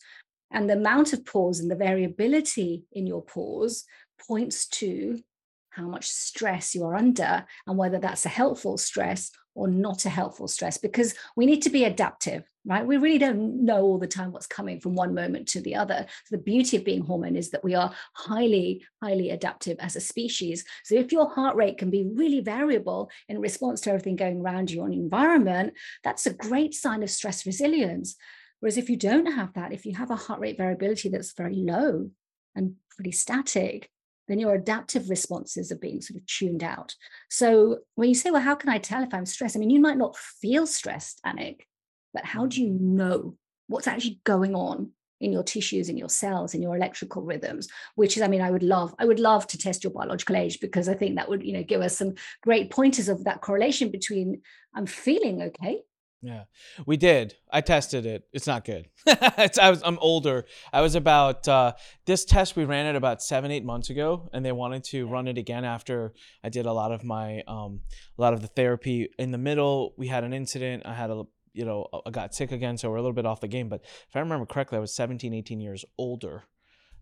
[0.51, 3.85] And the amount of pause and the variability in your pause
[4.29, 5.19] points to
[5.77, 10.11] how much stress you are under and whether that's a helpful stress or not a
[10.11, 12.85] helpful stress because we need to be adaptive right?
[12.85, 16.05] We really don't know all the time what's coming from one moment to the other.
[16.25, 20.01] So the beauty of being hormone is that we are highly highly adaptive as a
[20.01, 20.65] species.
[20.85, 24.71] So if your heart rate can be really variable in response to everything going around
[24.71, 28.17] you on environment that's a great sign of stress resilience.
[28.61, 31.55] Whereas if you don't have that if you have a heart rate variability that's very
[31.55, 32.11] low
[32.57, 33.91] and pretty static
[34.29, 36.95] then your adaptive responses are being sort of tuned out.
[37.31, 39.57] So when you say, well, how can I tell if I'm stressed?
[39.57, 41.61] I mean, you might not feel stressed, Anik,
[42.13, 42.81] but how do you mm.
[42.81, 43.37] know
[43.69, 47.69] what's actually going on in your tissues, in your cells, in your electrical rhythms?
[47.95, 50.61] Which is, I mean, I would love, I would love to test your biological age
[50.61, 53.91] because I think that would, you know, give us some great pointers of that correlation
[53.91, 54.43] between
[54.75, 55.83] I'm feeling okay
[56.27, 56.45] yeah,
[56.87, 57.35] we did.
[57.53, 58.25] I tested it.
[58.33, 58.89] It's not good.
[59.07, 60.45] it's, I was I'm older.
[60.73, 64.45] I was about uh, this test we ran it about seven eight months ago, and
[64.45, 67.83] they wanted to run it again after I did a lot of my um
[68.19, 69.09] a lot of the therapy.
[69.21, 70.83] In the middle, we had an incident.
[70.85, 73.41] I had a you know I got sick again, so we're a little bit off
[73.41, 73.69] the game.
[73.69, 76.43] But if I remember correctly, I was 17, 18 years older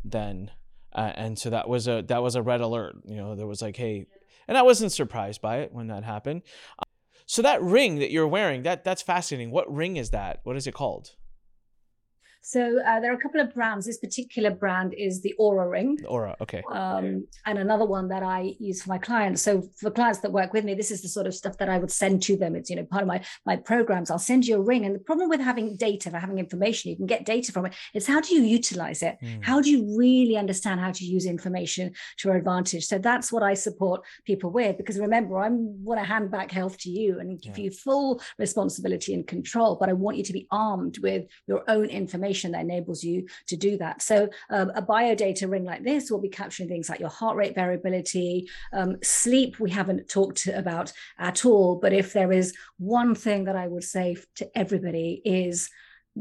[0.04, 0.50] then,
[0.92, 2.96] uh, and so that was a that was a red alert.
[3.06, 4.06] You know, there was like, hey,
[4.46, 6.42] and I wasn't surprised by it when that happened.
[7.34, 9.50] So that ring that you're wearing, that that's fascinating.
[9.50, 10.38] What ring is that?
[10.44, 11.16] What is it called?
[12.46, 13.86] So uh, there are a couple of brands.
[13.86, 15.96] This particular brand is the Oura ring.
[16.04, 16.62] Oura, okay.
[16.70, 19.40] Um, and another one that I use for my clients.
[19.40, 21.78] So for clients that work with me, this is the sort of stuff that I
[21.78, 22.54] would send to them.
[22.54, 24.10] It's you know part of my my programs.
[24.10, 24.84] I'll send you a ring.
[24.84, 27.72] And the problem with having data, for having information, you can get data from it.
[27.94, 29.16] It's how do you utilize it?
[29.22, 29.42] Mm.
[29.42, 32.84] How do you really understand how to use information to your advantage?
[32.84, 34.76] So that's what I support people with.
[34.76, 37.64] Because remember, I want to hand back health to you and give yeah.
[37.64, 39.76] you full responsibility and control.
[39.80, 43.26] But I want you to be armed with your own information information that enables you
[43.46, 44.02] to do that.
[44.02, 47.54] So um, a biodata ring like this will be capturing things like your heart rate
[47.54, 49.60] variability, um, sleep.
[49.60, 53.84] We haven't talked about at all, but if there is one thing that I would
[53.84, 55.70] say to everybody is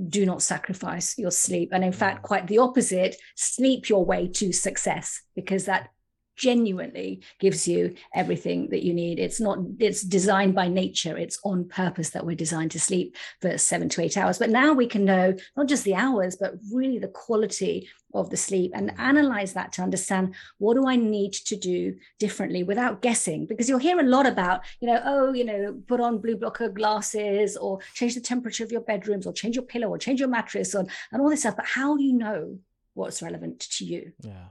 [0.07, 1.69] do not sacrifice your sleep.
[1.71, 5.89] And in fact, quite the opposite, sleep your way to success because that
[6.35, 9.19] genuinely gives you everything that you need.
[9.19, 11.17] It's not it's designed by nature.
[11.17, 14.39] It's on purpose that we're designed to sleep for 7 to 8 hours.
[14.39, 18.37] But now we can know not just the hours but really the quality of the
[18.37, 23.45] sleep and analyze that to understand what do i need to do differently without guessing.
[23.45, 26.69] Because you'll hear a lot about you know oh you know put on blue blocker
[26.69, 30.29] glasses or change the temperature of your bedrooms or change your pillow or change your
[30.29, 31.55] mattress or, and all this stuff.
[31.55, 32.59] But how do you know
[32.93, 34.13] what's relevant to you?
[34.21, 34.47] Yeah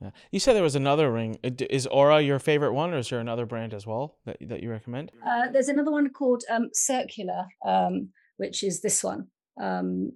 [0.00, 0.10] yeah.
[0.30, 1.38] You said there was another ring.
[1.42, 4.70] Is Oura your favorite one, or is there another brand as well that, that you
[4.70, 5.12] recommend?
[5.26, 9.28] Uh, there's another one called um, Circular, um, which is this one.
[9.60, 10.12] Um,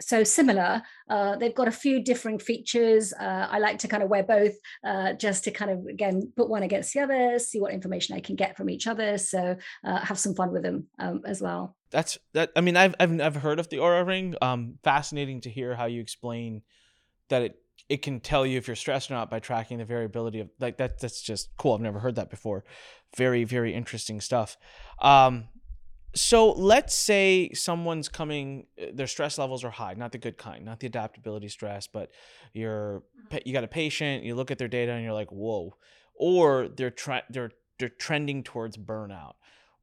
[0.00, 4.08] so similar uh, they've got a few differing features uh, i like to kind of
[4.08, 4.52] wear both
[4.84, 8.20] uh, just to kind of again put one against the other see what information i
[8.20, 11.76] can get from each other so uh, have some fun with them um, as well
[11.90, 15.50] that's that i mean I've, I've i've heard of the Oura ring um fascinating to
[15.50, 16.62] hear how you explain
[17.28, 17.56] that it
[17.88, 20.76] it can tell you if you're stressed or not by tracking the variability of like
[20.78, 21.74] that that's just cool.
[21.74, 22.64] I've never heard that before.
[23.16, 24.56] Very very interesting stuff.
[25.00, 25.48] Um
[26.14, 30.64] so let's say someone's coming uh, their stress levels are high not the good kind
[30.64, 32.10] not the adaptability stress but
[32.54, 33.36] you're mm-hmm.
[33.44, 35.74] you got a patient you look at their data and you're like whoa.
[36.18, 39.34] Or they're tre- they're they're trending towards burnout.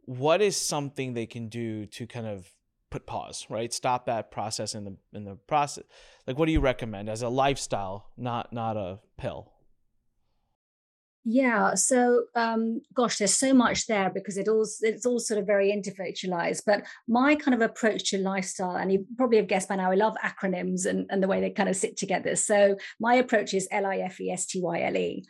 [0.05, 2.49] What is something they can do to kind of
[2.93, 5.83] put pause right stop that process in the in the process
[6.27, 9.51] like what do you recommend as a lifestyle not not a pill
[11.25, 15.47] yeah, so um, gosh, there's so much there because it all it's all sort of
[15.47, 16.63] very individualized.
[16.65, 19.95] But my kind of approach to lifestyle, and you probably have guessed by now, I
[19.95, 22.35] love acronyms and, and the way they kind of sit together.
[22.35, 25.23] So my approach is L I F E S T Y L E.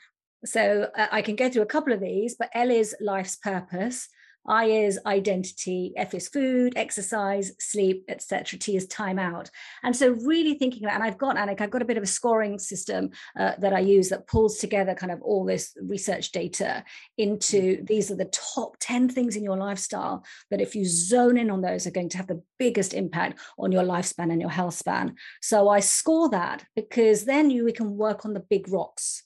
[0.45, 4.09] So uh, I can go through a couple of these, but L is life's purpose.
[4.46, 8.60] I is identity, F is food, exercise, sleep, etc.
[8.60, 9.50] T is time out.
[9.84, 12.08] And so really thinking about, and I've got, Anik, I've got a bit of a
[12.08, 16.84] scoring system uh, that I use that pulls together kind of all this research data
[17.18, 17.88] into mm.
[17.88, 18.26] these are the
[18.56, 22.10] top 10 things in your lifestyle that if you zone in on those are going
[22.10, 25.16] to have the biggest impact on your lifespan and your health span.
[25.41, 29.24] So I score that because then you we can work on the big rocks.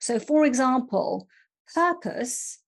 [0.00, 1.28] So for example,
[1.74, 2.59] purpose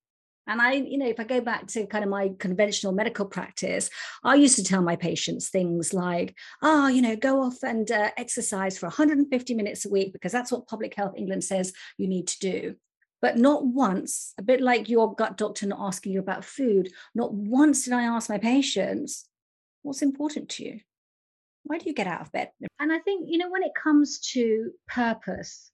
[0.46, 3.90] and I, you know, if I go back to kind of my conventional medical practice,
[4.24, 8.10] I used to tell my patients things like, oh, you know, go off and uh,
[8.16, 12.26] exercise for 150 minutes a week because that's what Public Health England says you need
[12.28, 12.76] to do.
[13.20, 17.32] But not once, a bit like your gut doctor not asking you about food, not
[17.32, 19.28] once did I ask my patients,
[19.82, 20.80] what's important to you?
[21.62, 22.50] Why do you get out of bed?
[22.80, 25.71] And I think, you know, when it comes to purpose,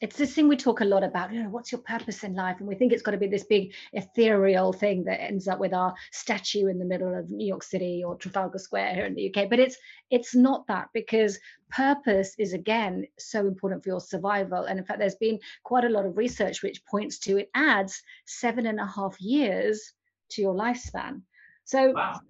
[0.00, 2.56] it's this thing we talk a lot about you know what's your purpose in life?
[2.58, 5.74] And we think it's got to be this big ethereal thing that ends up with
[5.74, 9.28] our statue in the middle of new york city or trafalgar square here in the
[9.28, 9.76] uk but it's
[10.10, 11.38] it's not that because
[11.70, 14.64] purpose is again so important for your survival.
[14.64, 18.02] And in fact there's been quite a lot of research which points to it adds
[18.26, 19.92] seven and a half years
[20.30, 21.22] to your lifespan.
[21.64, 22.20] So wow.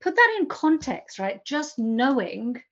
[0.00, 1.44] put that in context right?
[1.44, 2.62] Just knowing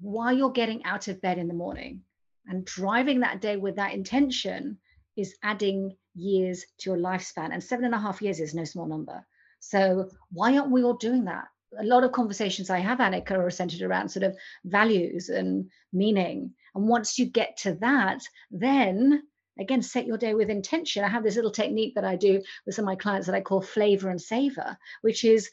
[0.00, 2.02] why you're getting out of bed in the morning
[2.46, 4.78] and driving that day with that intention
[5.16, 7.52] is adding years to your lifespan.
[7.52, 9.24] And seven and a half years is no small number.
[9.60, 11.44] So why aren't we all doing that?
[11.78, 16.52] A lot of conversations I have, Anik, are centered around sort of values and meaning.
[16.74, 19.22] And once you get to that, then
[19.58, 21.04] again, set your day with intention.
[21.04, 23.40] I have this little technique that I do with some of my clients that I
[23.40, 25.50] call flavor and savor, which is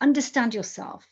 [0.00, 1.06] understand yourself,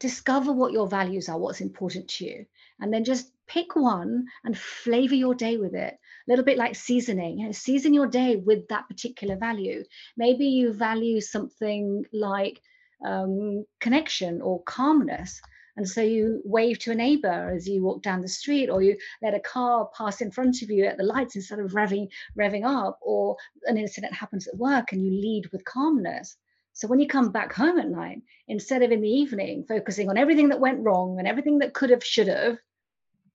[0.00, 2.46] discover what your values are, what's important to you,
[2.80, 5.94] and then just pick one and flavor your day with it.
[5.94, 9.84] A little bit like seasoning, you know, season your day with that particular value.
[10.16, 12.60] Maybe you value something like
[13.04, 15.40] um, connection or calmness.
[15.76, 18.96] And so you wave to a neighbor as you walk down the street, or you
[19.22, 22.64] let a car pass in front of you at the lights instead of revving, revving
[22.64, 26.36] up, or an incident happens at work and you lead with calmness.
[26.72, 30.16] So when you come back home at night, instead of in the evening focusing on
[30.16, 32.58] everything that went wrong and everything that could have, should have,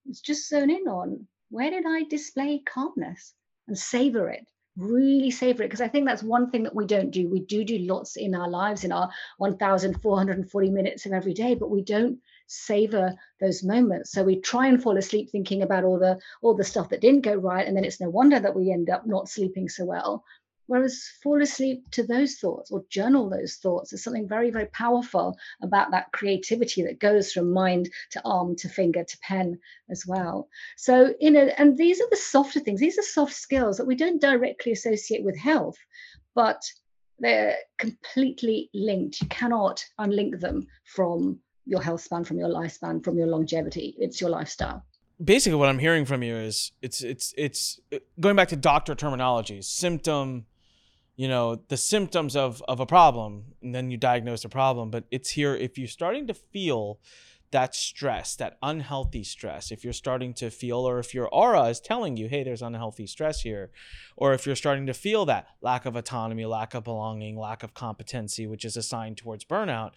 [0.08, 3.34] it's just zone in on where did I display calmness
[3.68, 5.66] and savor it, really savor it.
[5.66, 7.28] Because I think that's one thing that we don't do.
[7.28, 11.70] We do do lots in our lives, in our 1,440 minutes of every day, but
[11.70, 14.12] we don't savor those moments.
[14.12, 17.22] So we try and fall asleep thinking about all the all the stuff that didn't
[17.22, 20.24] go right, and then it's no wonder that we end up not sleeping so well
[20.66, 25.36] Whereas fall asleep to those thoughts or journal those thoughts is something very, very powerful
[25.62, 29.58] about that creativity that goes from mind to arm to finger to pen
[29.90, 30.48] as well.
[30.76, 33.94] So, you know, and these are the softer things, these are soft skills that we
[33.94, 35.78] don't directly associate with health,
[36.34, 36.62] but
[37.18, 39.20] they're completely linked.
[39.22, 43.94] You cannot unlink them from your health span, from your lifespan, from your longevity.
[43.98, 44.84] It's your lifestyle
[45.22, 47.80] basically what I'm hearing from you is it's it's it's
[48.20, 50.46] going back to doctor terminology, symptom,
[51.16, 54.90] you know the symptoms of of a problem and then you diagnose a problem.
[54.90, 57.00] But it's here if you're starting to feel
[57.52, 61.80] that stress that unhealthy stress if you're starting to feel or if your Oura is
[61.80, 63.70] telling you hey there's unhealthy stress here
[64.16, 67.72] or if you're starting to feel that lack of autonomy lack of belonging lack of
[67.72, 69.92] competency which is a sign towards burnout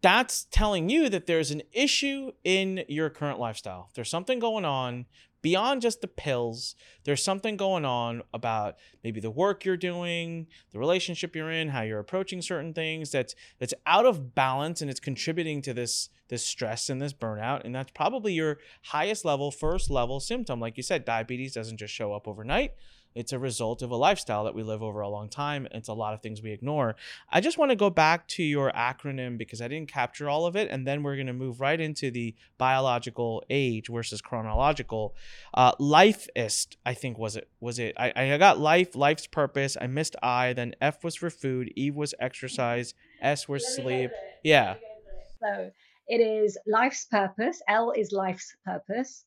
[0.00, 3.90] that's telling you that there's an issue in your current lifestyle.
[3.94, 5.06] There's something going on
[5.42, 10.78] beyond just the pills, there's something going on about maybe the work you're doing, the
[10.78, 15.00] relationship you're in, how you're approaching certain things that's that's out of balance and it's
[15.00, 17.64] contributing to this this stress and this burnout.
[17.64, 20.60] And that's probably your highest level first level symptom.
[20.60, 22.72] Like you said diabetes doesn't just show up overnight
[23.14, 25.66] it's a result of a lifestyle that we live over a long time.
[25.70, 26.96] It's a lot of things we ignore.
[27.30, 30.56] I just want to go back to your acronym because I didn't capture all of
[30.56, 30.68] it.
[30.70, 35.14] And then we're going to move right into the biological age versus chronological.
[35.54, 37.48] Uh, lifeist, I think, was it?
[37.60, 37.94] Was it?
[37.98, 39.76] I, I got life, life's purpose.
[39.80, 40.52] I missed I.
[40.52, 41.72] Then F was for food.
[41.76, 42.94] E was exercise.
[43.20, 44.10] S was sleep.
[44.42, 44.74] Yeah.
[45.42, 45.70] So
[46.08, 47.60] it is life's purpose.
[47.68, 49.24] L is life's purpose.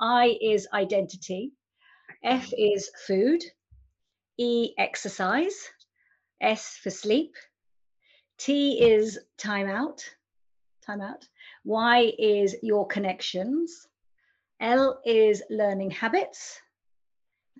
[0.00, 1.52] I is identity.
[2.22, 3.42] F is food,
[4.38, 5.70] E, exercise,
[6.40, 7.34] S for sleep,
[8.38, 10.02] T is time out,
[10.84, 11.28] time out.
[11.64, 13.88] Y is your connections,
[14.60, 16.60] L is learning habits,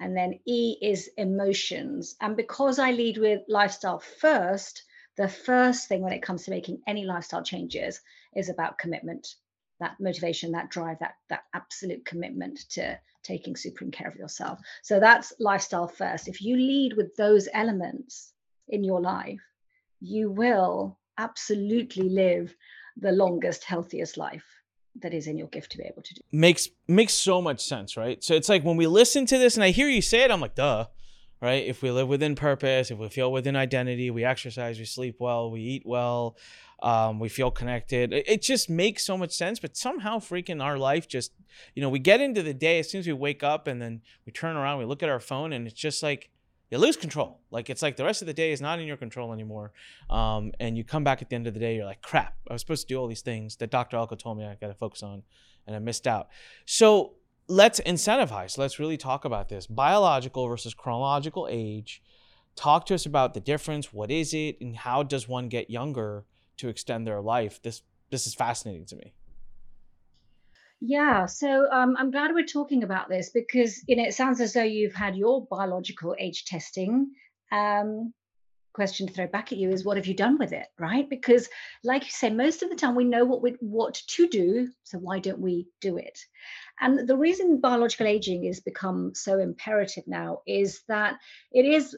[0.00, 2.16] and then E is emotions.
[2.20, 4.84] And because I lead with lifestyle first,
[5.16, 8.00] the first thing when it comes to making any lifestyle changes
[8.36, 9.36] is about commitment
[9.80, 14.58] that motivation, that drive, that that absolute commitment to taking supreme care of yourself.
[14.82, 16.28] So that's lifestyle first.
[16.28, 18.32] If you lead with those elements
[18.68, 19.40] in your life,
[20.00, 22.54] you will absolutely live
[22.96, 24.44] the longest, healthiest life
[25.00, 26.20] that is in your gift to be able to do.
[26.32, 28.22] Makes makes so much sense, right?
[28.22, 30.40] So it's like when we listen to this and I hear you say it, I'm
[30.40, 30.86] like, duh.
[31.40, 31.66] Right?
[31.66, 35.50] If we live within purpose, if we feel within identity, we exercise, we sleep well,
[35.50, 36.36] we eat well,
[36.82, 38.12] um, we feel connected.
[38.12, 39.60] It, just makes so much sense.
[39.60, 41.32] But somehow, freaking our life just,
[41.74, 44.00] you know, we get into the day as soon as we wake up and then
[44.26, 46.30] we turn around, we look at our phone, and it's just like
[46.70, 47.40] you lose control.
[47.50, 49.72] Like it's like the rest of the day is not in your control anymore.
[50.10, 52.52] Um, and you come back at the end of the day, you're like, crap, I
[52.52, 53.96] was supposed to do all these things that Dr.
[53.96, 55.22] Alka told me I got to focus on,
[55.66, 56.28] and I missed out.
[56.66, 57.14] So
[57.48, 58.58] let's incentivize.
[58.58, 62.02] Let's really talk about this biological versus chronological age.
[62.56, 63.92] Talk to us about the difference.
[63.92, 66.24] What is it, and how does one get younger?
[66.58, 67.60] to extend their life.
[67.62, 69.14] This this is fascinating to me.
[70.80, 74.52] Yeah, so um, I'm glad we're talking about this because you know it sounds as
[74.52, 77.10] though you've had your biological age testing.
[77.50, 78.12] Um,
[78.74, 81.10] question to throw back at you is what have you done with it, right?
[81.10, 81.48] Because
[81.82, 84.98] like you say, most of the time we know what we what to do, so
[84.98, 86.18] why don't we do it?
[86.80, 91.18] And the reason biological aging has become so imperative now is that
[91.52, 91.96] it is,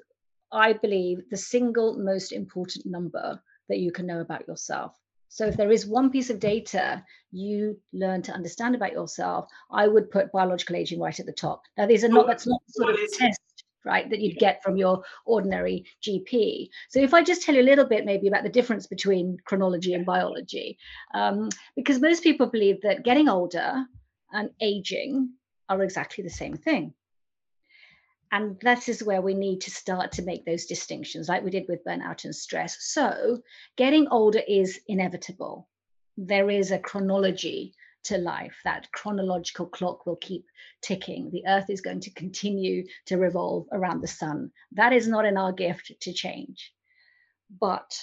[0.52, 4.96] I believe, the single most important number that you can know about yourself.
[5.28, 9.86] So if there is one piece of data you learn to understand about yourself, I
[9.86, 11.62] would put biological aging right at the top.
[11.78, 13.40] Now these are not that's not sort of a test
[13.84, 17.70] right that you'd get from your ordinary gp so if i just tell you a
[17.70, 20.76] little bit maybe about the difference between chronology and biology
[21.14, 23.86] um, because most people believe that getting older
[24.32, 25.32] and aging
[25.68, 26.94] are exactly the same thing
[28.32, 31.66] and that is where we need to start to make those distinctions, like we did
[31.68, 32.76] with burnout and stress.
[32.80, 33.42] So,
[33.76, 35.68] getting older is inevitable.
[36.16, 37.74] There is a chronology
[38.04, 38.54] to life.
[38.64, 40.46] That chronological clock will keep
[40.80, 41.30] ticking.
[41.30, 44.52] The earth is going to continue to revolve around the sun.
[44.72, 46.72] That is not in our gift to change.
[47.60, 48.00] But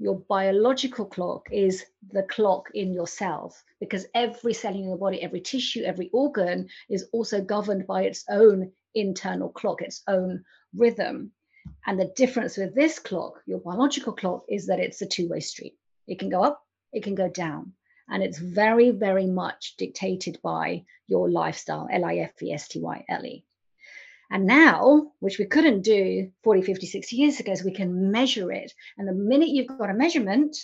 [0.00, 5.20] your biological clock is the clock in your cells because every cell in your body,
[5.20, 10.42] every tissue, every organ is also governed by its own internal clock, its own
[10.74, 11.32] rhythm.
[11.86, 15.40] And the difference with this clock, your biological clock, is that it's a two way
[15.40, 15.76] street.
[16.08, 17.74] It can go up, it can go down.
[18.08, 22.80] And it's very, very much dictated by your lifestyle, L I F E S T
[22.80, 23.44] Y L E.
[24.30, 28.52] And now, which we couldn't do 40, 50, 60 years ago, is we can measure
[28.52, 28.72] it.
[28.96, 30.56] And the minute you've got a measurement,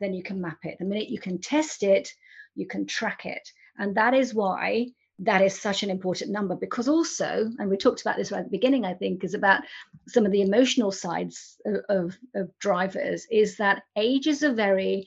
[0.00, 0.78] then you can map it.
[0.78, 2.08] The minute you can test it,
[2.54, 3.46] you can track it.
[3.78, 8.00] And that is why that is such an important number because also and we talked
[8.00, 9.62] about this right at the beginning i think is about
[10.08, 15.06] some of the emotional sides of, of, of drivers is that age is a very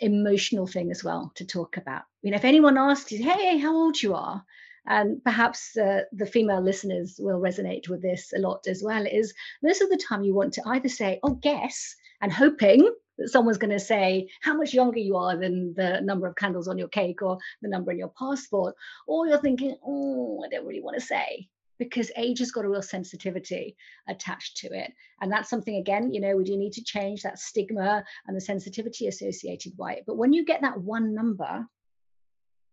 [0.00, 3.74] emotional thing as well to talk about you know if anyone asks you hey how
[3.74, 4.44] old you are
[4.86, 9.34] and perhaps uh, the female listeners will resonate with this a lot as well is
[9.62, 13.58] most of the time you want to either say oh guess and hoping that someone's
[13.58, 16.88] going to say how much younger you are than the number of candles on your
[16.88, 18.74] cake or the number in your passport,
[19.06, 22.68] or you're thinking, oh, I don't really want to say because age has got a
[22.68, 23.74] real sensitivity
[24.06, 24.92] attached to it.
[25.22, 28.40] And that's something, again, you know, we do need to change that stigma and the
[28.40, 30.04] sensitivity associated with it.
[30.06, 31.66] But when you get that one number,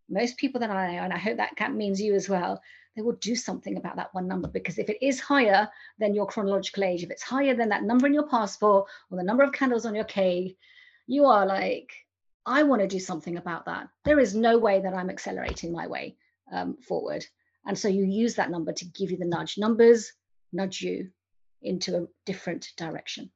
[0.10, 2.62] most people that I know, and I hope that means you as well,
[2.96, 6.26] they will do something about that one number because if it is higher than your
[6.26, 9.54] chronological age, if it's higher than that number in your passport or the number of
[9.54, 10.58] candles on your cake,
[11.06, 11.92] you are like,
[12.46, 13.90] I want to do something about that.
[14.04, 16.16] There is no way that I'm accelerating my way
[16.52, 17.26] um, forward.
[17.66, 19.58] And so you use that number to give you the nudge.
[19.58, 20.14] Numbers
[20.52, 21.10] nudge you
[21.62, 23.30] into a different direction.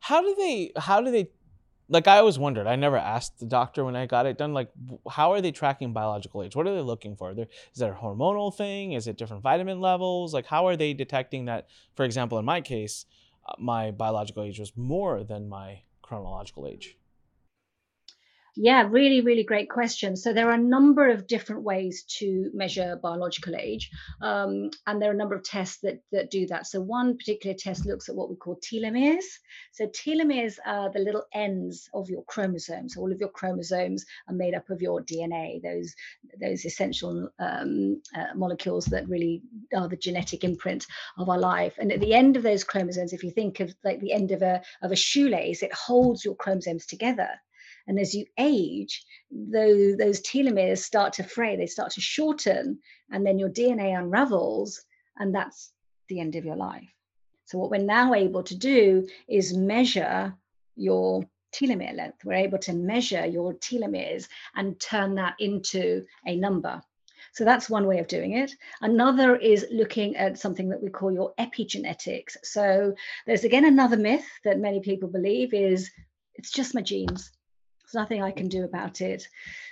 [0.00, 1.30] How do they how do they
[1.88, 2.66] like I always wondered.
[2.66, 4.52] I never asked the doctor when I got it done.
[4.52, 4.70] Like,
[5.08, 6.56] how are they tracking biological age?
[6.56, 7.34] What are they looking for?
[7.34, 8.92] There is that a hormonal thing?
[8.92, 10.34] Is it different vitamin levels?
[10.34, 11.68] Like, how are they detecting that?
[11.94, 13.06] For example, in my case,
[13.46, 16.96] uh, my biological age was more than my chronological age.
[18.58, 20.16] Yeah, really, really great question.
[20.16, 23.90] So there are a number of different ways to measure biological age,
[24.22, 26.66] um, and there are a number of tests that that do that.
[26.66, 29.24] So one particular test looks at what we call telomeres.
[29.72, 32.96] So telomeres are the little ends of your chromosomes.
[32.96, 35.94] All of your chromosomes are made up of your DNA, those
[36.40, 39.42] those essential um, uh, molecules that really
[39.76, 40.86] are the genetic imprint
[41.18, 41.74] of our life.
[41.76, 44.40] And at the end of those chromosomes, if you think of like the end of
[44.40, 47.28] a of a shoelace, it holds your chromosomes together.
[47.86, 52.78] And as you age, those, those telomeres start to fray, they start to shorten,
[53.10, 54.84] and then your DNA unravels,
[55.16, 55.72] and that's
[56.08, 56.88] the end of your life.
[57.44, 60.34] So, what we're now able to do is measure
[60.74, 62.24] your telomere length.
[62.24, 66.82] We're able to measure your telomeres and turn that into a number.
[67.32, 68.52] So that's one way of doing it.
[68.80, 72.36] Another is looking at something that we call your epigenetics.
[72.42, 72.94] So
[73.26, 75.90] there's again another myth that many people believe is
[76.34, 77.30] it's just my genes.
[77.86, 79.28] There's nothing I can do about it.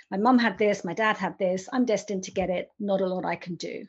[0.09, 1.67] My mum had this, my dad had this.
[1.73, 2.71] I'm destined to get it.
[2.79, 3.87] Not a lot I can do.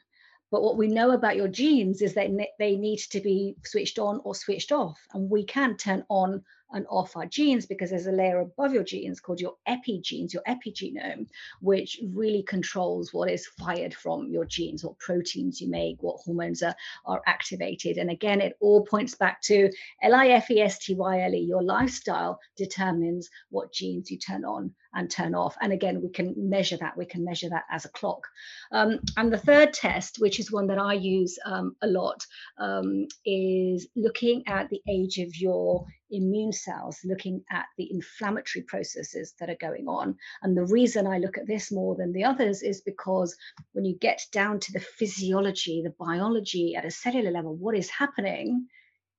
[0.57, 4.23] But what we know about your genes is that they need to be switched on
[4.25, 4.99] or switched off.
[5.13, 6.43] And we can turn on
[6.73, 10.43] and off our genes because there's a layer above your genes called your epigenes, your
[10.49, 11.27] epigenome,
[11.61, 16.63] which really controls what is fired from your genes, what proteins you make, what hormones
[16.63, 17.99] are, are activated.
[17.99, 19.71] And again, it all points back to
[20.03, 21.39] L I F E S T Y L E.
[21.39, 25.57] Your lifestyle determines what genes you turn on and turn off.
[25.61, 26.97] And again, we can measure that.
[26.97, 28.27] We can measure that as a clock.
[28.73, 32.27] Um, and the third test, which is one that I use um, a lot,
[32.59, 39.35] um, is looking at the age of your immune cells, looking at the inflammatory processes
[39.39, 40.17] that are going on.
[40.43, 43.37] And the reason I look at this more than the others is because
[43.73, 47.91] when you get down to the physiology, the biology at a cellular level, what is
[47.91, 48.67] happening?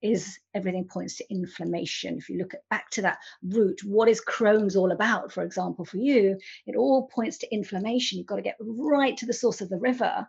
[0.01, 2.17] Is everything points to inflammation.
[2.17, 5.85] If you look at back to that root, what is Crohn's all about, for example,
[5.85, 8.17] for you, it all points to inflammation.
[8.17, 10.27] You've got to get right to the source of the river.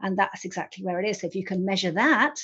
[0.00, 1.20] And that's exactly where it is.
[1.20, 2.36] So if you can measure that,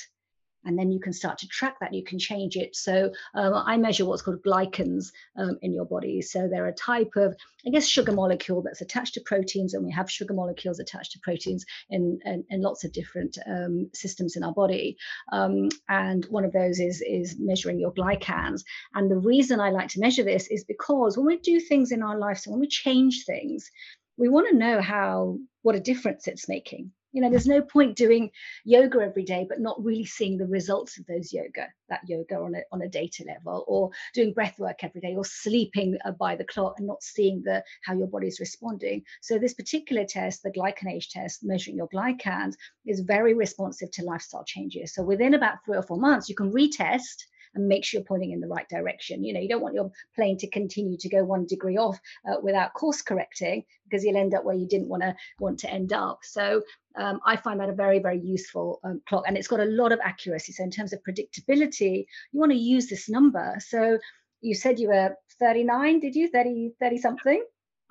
[0.65, 1.93] and then you can start to track that.
[1.93, 2.75] You can change it.
[2.75, 6.21] So um, I measure what's called glycans um, in your body.
[6.21, 7.35] So they're a type of,
[7.65, 11.19] I guess, sugar molecule that's attached to proteins, and we have sugar molecules attached to
[11.23, 14.97] proteins in in, in lots of different um, systems in our body.
[15.31, 18.61] Um, and one of those is is measuring your glycans.
[18.93, 22.03] And the reason I like to measure this is because when we do things in
[22.03, 23.69] our life, so when we change things,
[24.17, 27.95] we want to know how what a difference it's making you know there's no point
[27.95, 28.29] doing
[28.65, 32.55] yoga every day but not really seeing the results of those yoga that yoga on
[32.55, 36.35] a, on a data level or doing breath work every day or sleeping uh, by
[36.35, 39.03] the clock and not seeing the how your body is responding.
[39.21, 42.55] So this particular test the GlycanAge test measuring your glycans
[42.85, 44.93] is very responsive to lifestyle changes.
[44.93, 47.23] So within about three or four months you can retest
[47.57, 49.23] and make sure you're pointing in the right direction.
[49.23, 51.99] You know, you don't want your plane to continue to go one degree off
[52.29, 55.69] uh, without course correcting because you'll end up where you didn't want to want to
[55.69, 56.19] end up.
[56.23, 56.61] So
[56.97, 59.91] um, I find that a very very useful um, clock, and it's got a lot
[59.91, 60.53] of accuracy.
[60.53, 63.55] So in terms of predictability, you want to use this number.
[63.59, 63.97] So
[64.41, 66.29] you said you were 39, did you?
[66.29, 67.43] 30 30 something?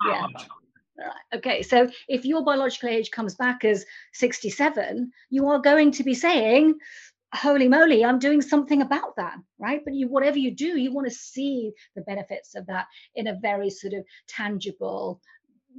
[0.07, 0.27] Yeah.
[1.35, 6.15] Okay, so if your biological age comes back as 67, you are going to be
[6.15, 6.79] saying,
[7.33, 9.81] holy moly i'm doing something about that right?
[9.83, 13.39] But you whatever you do you want to see the benefits of that in a
[13.41, 15.21] very sort of tangible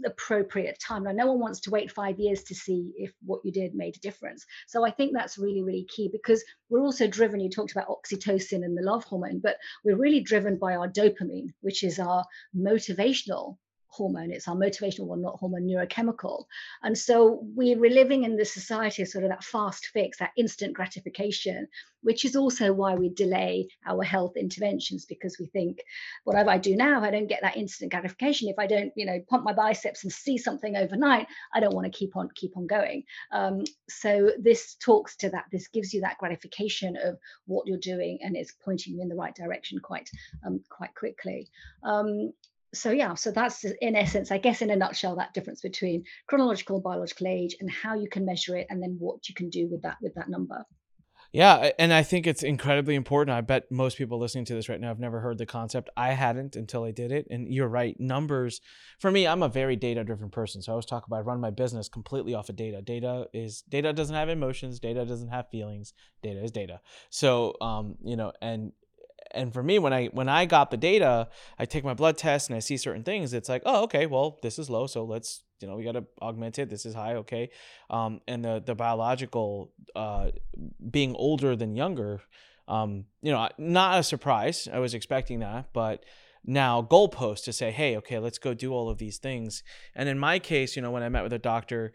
[0.04, 3.50] appropriate time now no one wants to wait five years to see if what you
[3.50, 4.44] did made a difference.
[4.66, 8.64] So i think that's really really key because we're also driven you talked about oxytocin
[8.64, 12.24] and the love hormone but we're really driven by our dopamine which is our
[12.56, 13.56] motivational
[13.88, 14.30] hormone.
[14.30, 16.44] It's our motivational one, not hormone neurochemical.
[16.82, 20.74] And so we're living in this society of sort of that fast fix, that instant
[20.74, 21.68] gratification,
[22.02, 25.80] which is also why we delay our health interventions because we think,
[26.24, 28.48] whatever I do now, I don't get that instant gratification.
[28.48, 31.92] If I don't, you know, pump my biceps and see something overnight, I don't want
[31.92, 33.04] to keep on keep on going.
[33.32, 35.46] Um, so this talks to that.
[35.50, 39.16] This gives you that gratification of what you're doing, and it's pointing you in the
[39.16, 40.10] right direction quite
[40.46, 41.48] um, quite quickly.
[41.82, 42.32] Um,
[42.74, 46.80] so yeah so that's in essence i guess in a nutshell that difference between chronological
[46.80, 49.82] biological age and how you can measure it and then what you can do with
[49.82, 50.64] that with that number
[51.30, 53.36] Yeah, and I think it's incredibly important.
[53.36, 55.90] I bet most people listening to this right now have never heard the concept.
[55.94, 57.26] I hadn't until I did it.
[57.30, 58.62] And you're right, numbers.
[58.98, 60.62] For me, I'm a very data-driven person.
[60.62, 62.80] So I always talk about I run my business completely off of data.
[62.80, 64.80] Data is data doesn't have emotions.
[64.80, 65.92] Data doesn't have feelings.
[66.22, 66.80] Data is data.
[67.10, 68.72] So um, you know, and
[69.32, 72.48] and for me when i when i got the data i take my blood test
[72.48, 75.42] and i see certain things it's like oh okay well this is low so let's
[75.60, 77.50] you know we got to augment it this is high okay.
[77.90, 80.30] Um, and the the biological uh,
[80.90, 82.22] being older than younger
[82.66, 86.04] um, you know not a surprise i was expecting that but
[86.44, 89.62] now goalpost to say hey okay let's go do all of these things.
[89.94, 91.92] And in my case you know when i met with a doctor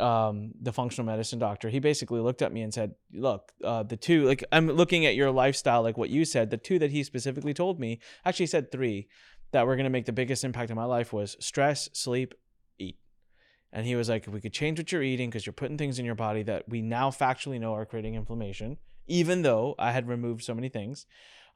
[0.00, 3.96] um, the functional medicine doctor, he basically looked at me and said, "Look, uh, the
[3.96, 6.50] two like I'm looking at your lifestyle, like what you said.
[6.50, 9.08] The two that he specifically told me, actually said three,
[9.52, 12.34] that were going to make the biggest impact in my life was stress, sleep,
[12.78, 12.98] eat."
[13.72, 15.98] And he was like, "If "We could change what you're eating because you're putting things
[15.98, 20.08] in your body that we now factually know are creating inflammation, even though I had
[20.08, 21.06] removed so many things."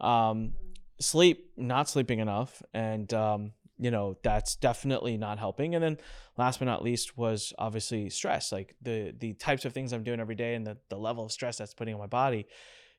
[0.00, 0.52] Um,
[1.00, 5.74] sleep, not sleeping enough, and um, you know that's definitely not helping.
[5.74, 5.98] And then
[6.36, 10.20] last but not least was obviously stress like the the types of things i'm doing
[10.20, 12.46] every day and the, the level of stress that's putting on my body.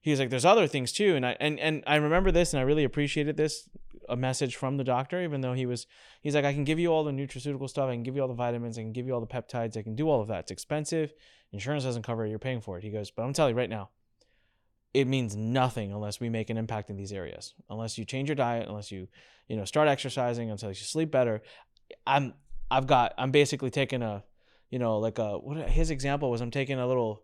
[0.02, 1.16] He was like there's other things too.
[1.16, 3.68] And i and, and i remember this and i really appreciated this
[4.08, 5.86] a message from the doctor even though he was
[6.22, 8.28] he's like i can give you all the nutraceutical stuff i can give you all
[8.28, 10.40] the vitamins i can give you all the peptides i can do all of that.
[10.40, 11.14] It's expensive.
[11.52, 12.30] Insurance doesn't cover it.
[12.30, 12.84] You're paying for it.
[12.84, 13.90] He goes but i'm telling you right now
[14.94, 17.54] it means nothing unless we make an impact in these areas.
[17.70, 19.08] Unless you change your diet, unless you,
[19.48, 21.42] you know, start exercising, until you sleep better.
[22.08, 22.34] I'm
[22.72, 24.24] I've got I'm basically taking a,
[24.70, 27.24] you know, like a what his example was I'm taking a little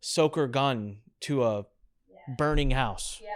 [0.00, 1.66] soaker gun to a
[2.08, 2.34] yeah.
[2.36, 3.20] burning house.
[3.22, 3.30] Yeah.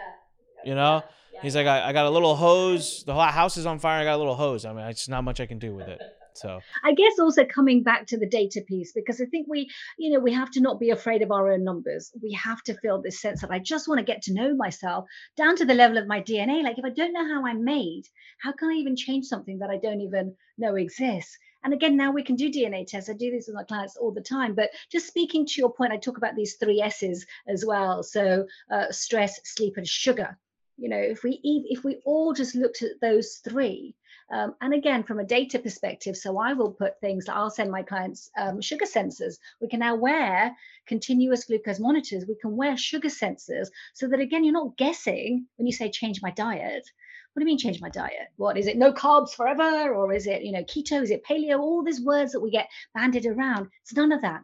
[0.65, 1.03] You know?
[1.33, 1.41] Yeah.
[1.43, 4.05] He's like I, I got a little hose, the whole house is on fire, I
[4.05, 4.65] got a little hose.
[4.65, 6.01] I mean, it's not much I can do with it.
[6.35, 10.11] So I guess also coming back to the data piece, because I think we, you
[10.11, 12.13] know, we have to not be afraid of our own numbers.
[12.23, 15.07] We have to feel this sense that I just want to get to know myself
[15.37, 16.63] down to the level of my DNA.
[16.63, 18.05] Like if I don't know how I'm made,
[18.41, 21.37] how can I even change something that I don't even know exists?
[21.63, 23.11] And again, now we can do DNA tests.
[23.11, 24.55] I do this with my clients all the time.
[24.55, 28.03] But just speaking to your point, I talk about these three S's as well.
[28.03, 30.39] So uh, stress, sleep, and sugar.
[30.79, 33.95] You know, if we if we all just looked at those three,
[34.31, 37.83] um, and again, from a data perspective, so I will put things, I'll send my
[37.83, 39.39] clients um, sugar sensors.
[39.61, 40.55] We can now wear
[40.87, 42.27] continuous glucose monitors.
[42.27, 46.23] We can wear sugar sensors so that, again, you're not guessing when you say change
[46.23, 46.89] my diet.
[47.33, 48.29] What do you mean change my diet?
[48.37, 48.77] What is it?
[48.77, 49.95] No carbs forever?
[49.95, 51.03] Or is it, you know, keto?
[51.03, 51.59] Is it paleo?
[51.61, 53.69] All these words that we get banded around.
[53.83, 54.43] It's none of that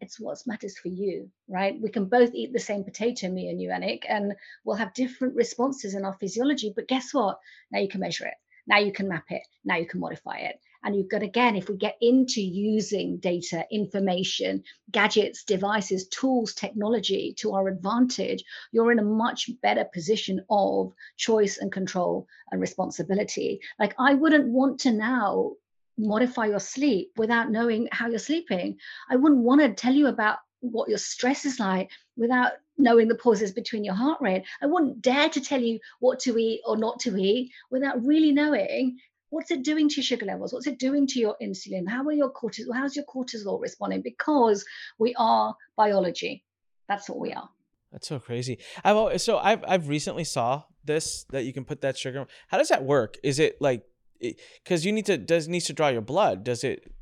[0.00, 1.80] it's what matters for you, right?
[1.80, 5.34] We can both eat the same potato, me and you, Anik, and we'll have different
[5.34, 6.72] responses in our physiology.
[6.74, 7.38] But guess what?
[7.70, 8.34] Now you can measure it.
[8.66, 9.42] Now you can map it.
[9.64, 10.60] Now you can modify it.
[10.84, 17.34] And you've got, again, if we get into using data, information, gadgets, devices, tools, technology
[17.38, 23.60] to our advantage, you're in a much better position of choice and control and responsibility.
[23.78, 25.52] Like, I wouldn't want to now
[25.96, 28.76] modify your sleep without knowing how you're sleeping.
[29.08, 30.38] I wouldn't want to tell you about
[30.72, 34.44] what your stress is like without knowing the pauses between your heart rate.
[34.62, 38.32] I wouldn't dare to tell you what to eat or not to eat without really
[38.32, 38.98] knowing
[39.30, 42.12] what's it doing to your sugar levels what's it doing to your insulin how are
[42.12, 44.64] your cortisol how's your cortisol responding because
[44.98, 46.44] we are biology.
[46.88, 47.48] That's what we are.
[47.90, 48.58] That's so crazy.
[48.84, 52.58] I've always, so i've i've recently saw this that you can put that sugar how
[52.58, 53.16] does that work?
[53.22, 53.82] Is it like
[54.20, 56.44] because you need to does needs to draw your blood.
[56.44, 56.92] Does it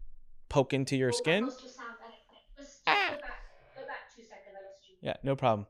[0.49, 1.51] poke into your skin
[2.87, 3.13] ah.
[5.03, 5.67] Yeah, no problem.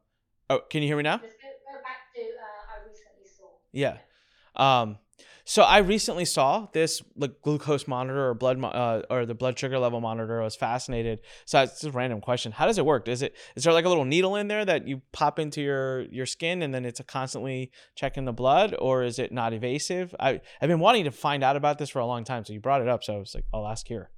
[0.51, 1.17] Oh, can you hear me now?
[1.17, 3.47] Go, go back to uh, I recently saw.
[3.73, 3.97] Yeah.
[4.55, 4.99] Um,
[5.45, 9.59] so I recently saw this like glucose monitor or blood mo- uh, or the blood
[9.59, 10.41] sugar level monitor.
[10.41, 11.21] I was fascinated.
[11.47, 12.53] So it's just a random question.
[12.53, 13.09] How does it work?
[13.09, 16.03] Is it is there like a little needle in there that you pop into your
[16.03, 20.15] your skin and then it's constantly checking the blood, or is it not invasive?
[20.21, 22.45] I I've been wanting to find out about this for a long time.
[22.45, 24.12] So you brought it up, so I was like, I'll ask here.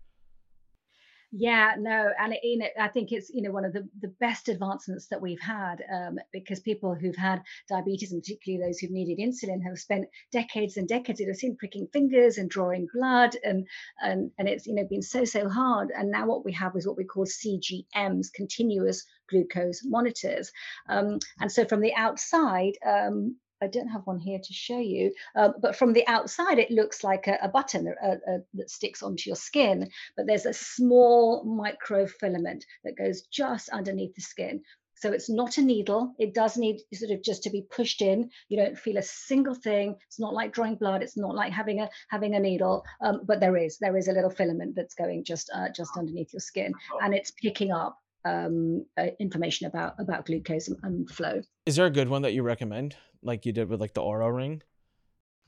[1.36, 5.08] Yeah, no, and it, I think it's you know one of the, the best advancements
[5.08, 9.60] that we've had um, because people who've had diabetes and particularly those who've needed insulin
[9.66, 11.18] have spent decades and decades.
[11.18, 13.66] You've seen pricking fingers and drawing blood, and
[14.00, 15.90] and and it's you know been so so hard.
[15.90, 20.52] And now what we have is what we call CGMs, continuous glucose monitors.
[20.88, 25.12] Um, and so from the outside, um, I don't have one here to show you,
[25.36, 29.02] uh, but from the outside, it looks like a, a button uh, uh, that sticks
[29.02, 29.88] onto your skin.
[30.16, 34.62] But there's a small microfilament that goes just underneath the skin.
[34.96, 36.14] So it's not a needle.
[36.18, 38.30] It does need sort of just to be pushed in.
[38.48, 39.96] You don't feel a single thing.
[40.06, 41.02] It's not like drawing blood.
[41.02, 42.84] It's not like having a having a needle.
[43.00, 46.32] Um, but there is there is a little filament that's going just uh, just underneath
[46.32, 51.42] your skin, and it's picking up um, uh, information about about glucose and, and, flow.
[51.66, 54.34] Is there a good one that you recommend, like you did with like the Oura
[54.34, 54.62] ring?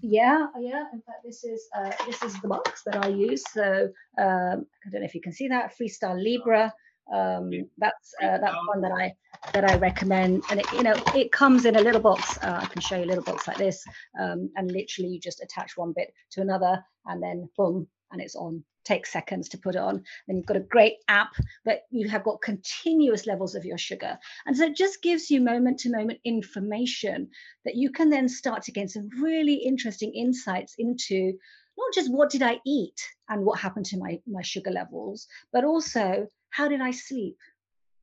[0.00, 0.84] Yeah, yeah.
[0.92, 3.42] In fact, this is uh, this is the box that I use.
[3.52, 6.72] So um, I don't know if you can see that Freestyle Libre.
[7.12, 9.14] Um, that's uh, that's one that I
[9.52, 12.36] that I recommend, and it, you know it comes in a little box.
[12.42, 13.84] Uh, I can show you a little box like this,
[14.20, 18.36] um, and literally you just attach one bit to another, and then boom, and it's
[18.36, 20.02] on takes seconds to put on.
[20.26, 21.34] Then you've got a great app
[21.64, 24.16] that you have got continuous levels of your sugar.
[24.46, 27.28] And so it just gives you moment to moment information
[27.64, 31.32] that you can then start to gain some really interesting insights into
[31.76, 35.64] not just what did I eat and what happened to my, my sugar levels, but
[35.64, 37.36] also how did I sleep?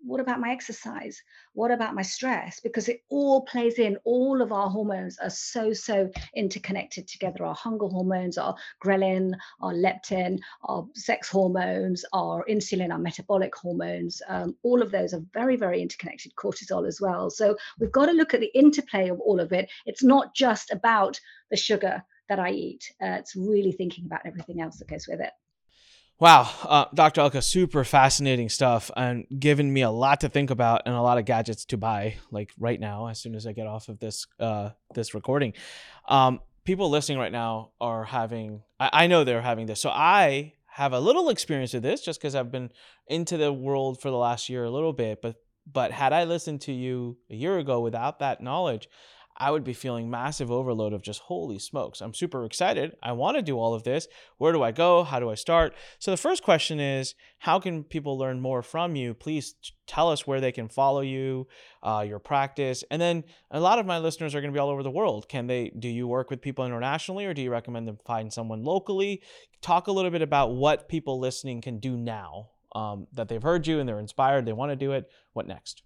[0.06, 1.22] What about my exercise?
[1.54, 2.60] What about my stress?
[2.60, 7.45] Because it all plays in all of our hormones are so so interconnected together.
[7.45, 14.22] Our hunger hormones our ghrelin our leptin our sex hormones our insulin our metabolic hormones
[14.28, 17.30] um, all of those are very very interconnected cortisol as well.
[17.30, 19.70] So we've got to look at the interplay of all of it.
[19.86, 22.91] It's not just about the sugar that i eat.
[23.01, 25.32] Uh, it's really thinking about everything else that goes with it
[26.20, 27.22] Wow, uh, Dr.
[27.22, 31.18] Alka, super fascinating stuff and given me a lot to think about and a lot
[31.18, 34.28] of gadgets to buy, like right now, as soon as I get off of this
[34.39, 35.53] uh, this recording.
[36.07, 39.82] Um, people listening right now are having, I, I know they're having this.
[39.82, 42.72] So I have a little experience with this just because I've been
[43.07, 45.20] into the world for the last year a little bit.
[45.22, 45.36] But
[45.72, 48.89] but had I listened to you a year ago without that knowledge,
[49.38, 52.02] I would be feeling massive overload of just holy smokes.
[52.02, 52.96] I'm super excited.
[53.02, 54.08] I want to do all of this.
[54.38, 55.04] Where do I go?
[55.04, 55.74] How do I start?
[56.00, 59.14] So the first question is, how can people learn more from you?
[59.14, 59.56] Please
[59.88, 61.48] tell us where they can follow you,
[61.82, 64.70] uh, your practice, and then a lot of my listeners are going to be all
[64.70, 65.28] over the world.
[65.28, 65.70] Can they?
[65.70, 69.22] Do you work with people internationally, or do you recommend them find someone locally?
[69.62, 73.68] Talk a little bit about what people listening can do now um, that they've heard
[73.68, 74.46] you and they're inspired.
[74.46, 75.10] They want to do it.
[75.34, 75.84] What next?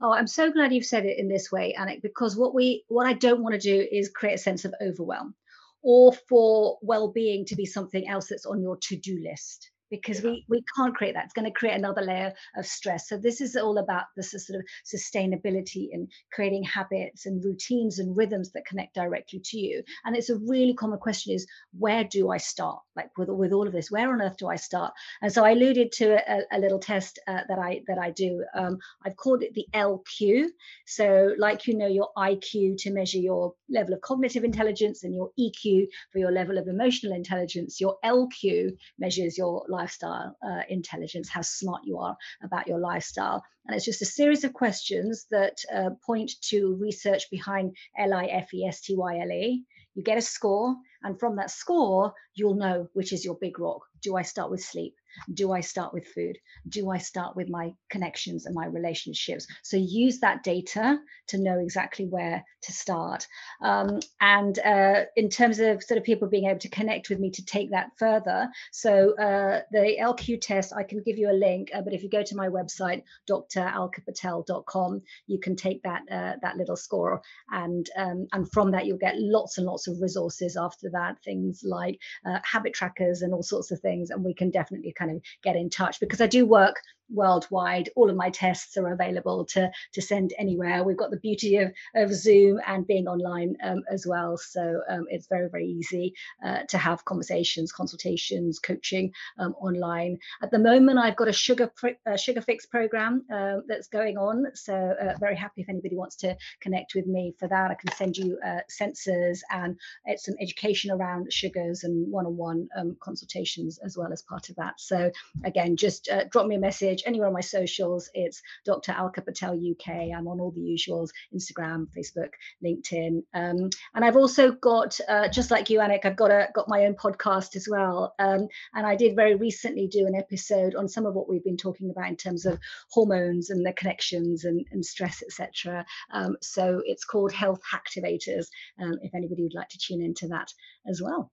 [0.00, 3.06] Oh, I'm so glad you've said it in this way, Anik, because what we what
[3.06, 5.34] I don't want to do is create a sense of overwhelm
[5.82, 10.30] or for well-being to be something else that's on your to-do list because yeah.
[10.30, 11.24] we, we can't create that.
[11.24, 13.08] It's going to create another layer of stress.
[13.08, 18.16] So this is all about this sort of sustainability and creating habits and routines and
[18.16, 19.82] rhythms that connect directly to you.
[20.04, 21.46] And it's a really common question is
[21.78, 22.80] where do I start?
[22.96, 24.92] Like with, with all of this, where on earth do I start?
[25.22, 28.44] And so I alluded to a, a little test uh, that I that I do.
[28.54, 30.46] Um, I've called it the LQ.
[30.86, 35.30] So like you know your IQ to measure your level of cognitive intelligence and your
[35.38, 41.42] EQ for your level of emotional intelligence, your LQ measures your lifestyle uh, intelligence, how
[41.42, 43.40] smart you are about your lifestyle.
[43.66, 48.26] And it's just a series of questions that uh, point to research behind L I
[48.26, 49.64] F E S T Y L E.
[49.94, 53.82] You get a score, and from that score, you'll know which is your big rock.
[54.02, 54.94] Do I start with sleep?
[55.32, 56.38] Do I start with food?
[56.68, 59.46] Do I start with my connections and my relationships?
[59.62, 60.98] So use that data
[61.28, 63.26] to know exactly where to start.
[63.62, 67.30] Um, and uh, in terms of sort of people being able to connect with me
[67.30, 71.70] to take that further, so uh, the LQ test, I can give you a link,
[71.74, 76.56] uh, but if you go to my website, dralkapatel.com, you can take that uh, that
[76.56, 80.90] little score, and um, and from that you'll get lots and lots of resources after
[80.90, 84.92] that, things like uh, habit trackers and all sorts of things, and we can definitely
[84.92, 86.80] kind of get in touch because I do work
[87.12, 87.90] worldwide.
[87.96, 90.84] All of my tests are available to to send anywhere.
[90.84, 95.06] We've got the beauty of, of Zoom and being online um, as well, so um,
[95.08, 100.18] it's very very easy uh, to have conversations, consultations, coaching um, online.
[100.42, 101.70] At the moment, I've got a sugar
[102.06, 106.16] uh, sugar fix program uh, that's going on, so uh, very happy if anybody wants
[106.16, 107.70] to connect with me for that.
[107.70, 109.76] I can send you uh, sensors and
[110.16, 114.74] some education around sugars and one-on-one um, consultations as well as part of that.
[114.78, 115.10] So
[115.44, 118.08] again, just uh, drop me a message message anywhere on my socials.
[118.14, 118.92] It's Dr.
[118.92, 120.10] Alka Patel UK.
[120.16, 122.30] I'm on all the usuals Instagram, Facebook,
[122.64, 123.22] LinkedIn.
[123.34, 126.86] Um, and I've also got, uh, just like you, Anik, I've got, a, got my
[126.86, 128.14] own podcast as well.
[128.18, 131.56] Um, and I did very recently do an episode on some of what we've been
[131.56, 132.58] talking about in terms of
[132.90, 135.84] hormones and their connections and, and stress, etc.
[136.12, 138.46] Um, so it's called Health Activators,
[138.80, 140.48] um, if anybody would like to tune into that
[140.88, 141.30] as well.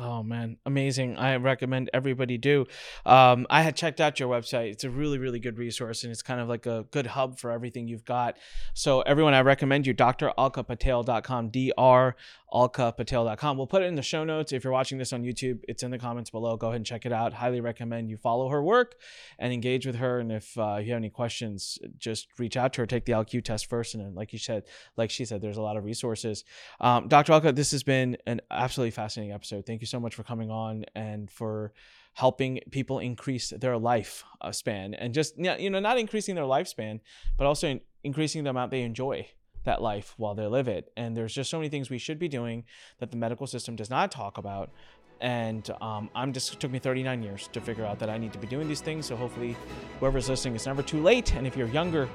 [0.00, 1.16] Oh man, amazing!
[1.16, 2.66] I recommend everybody do.
[3.04, 4.70] Um, I had checked out your website.
[4.70, 7.50] It's a really, really good resource, and it's kind of like a good hub for
[7.50, 8.36] everything you've got.
[8.74, 12.16] So everyone, I recommend you dralkapatel.com, dr
[12.52, 13.56] alkapatel.com.
[13.56, 14.52] We'll put it in the show notes.
[14.52, 16.56] If you're watching this on YouTube, it's in the comments below.
[16.56, 17.32] Go ahead and check it out.
[17.32, 18.96] Highly recommend you follow her work
[19.38, 20.20] and engage with her.
[20.20, 22.86] And if uh, you have any questions, just reach out to her.
[22.86, 24.64] Take the LQ test first, and then, like you said,
[24.96, 26.44] like she said, there's a lot of resources.
[26.80, 27.32] Um, Dr.
[27.32, 29.66] Alka, this has been an absolutely fascinating episode.
[29.66, 31.72] Thank you so much for coming on and for
[32.14, 37.00] helping people increase their life uh, span and just you know not increasing their lifespan
[37.36, 39.26] but also increasing the amount they enjoy
[39.64, 40.90] that life while they live it.
[40.96, 42.64] And there's just so many things we should be doing
[42.98, 44.70] that the medical system does not talk about
[45.20, 48.32] and um, i'm just it took me 39 years to figure out that i need
[48.32, 49.56] to be doing these things so hopefully
[50.00, 51.34] whoever's listening it's never too late.
[51.34, 52.08] And if you're younger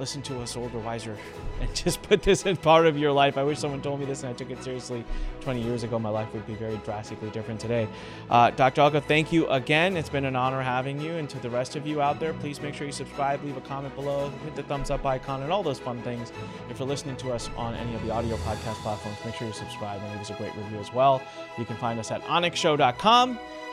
[0.00, 1.16] listen to us older wiser
[1.60, 3.38] and just put this in part of your life.
[3.38, 5.04] I wish someone told me this and i took it seriously
[5.40, 5.98] 20 years ago.
[5.98, 7.86] My life would be very drastically different today.
[8.28, 9.96] Uh, dr alka thank you again.
[9.96, 11.12] It's been an honor having you.
[11.12, 13.60] And to the rest of you out there please make sure you subscribe leave a
[13.60, 16.32] comment below hit the thumbs up icon and all those fun things.
[16.70, 19.52] If you're listening to us on any of the audio podcast platforms make sure you
[19.52, 21.22] subscribe and leave us a great review as well.
[21.58, 22.22] You can find us at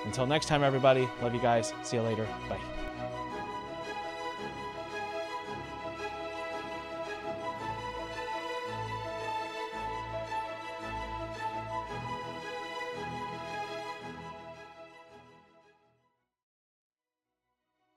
[0.05, 1.74] until next time everybody love you guys.
[1.84, 2.28] See you later.
[2.49, 2.70] Bye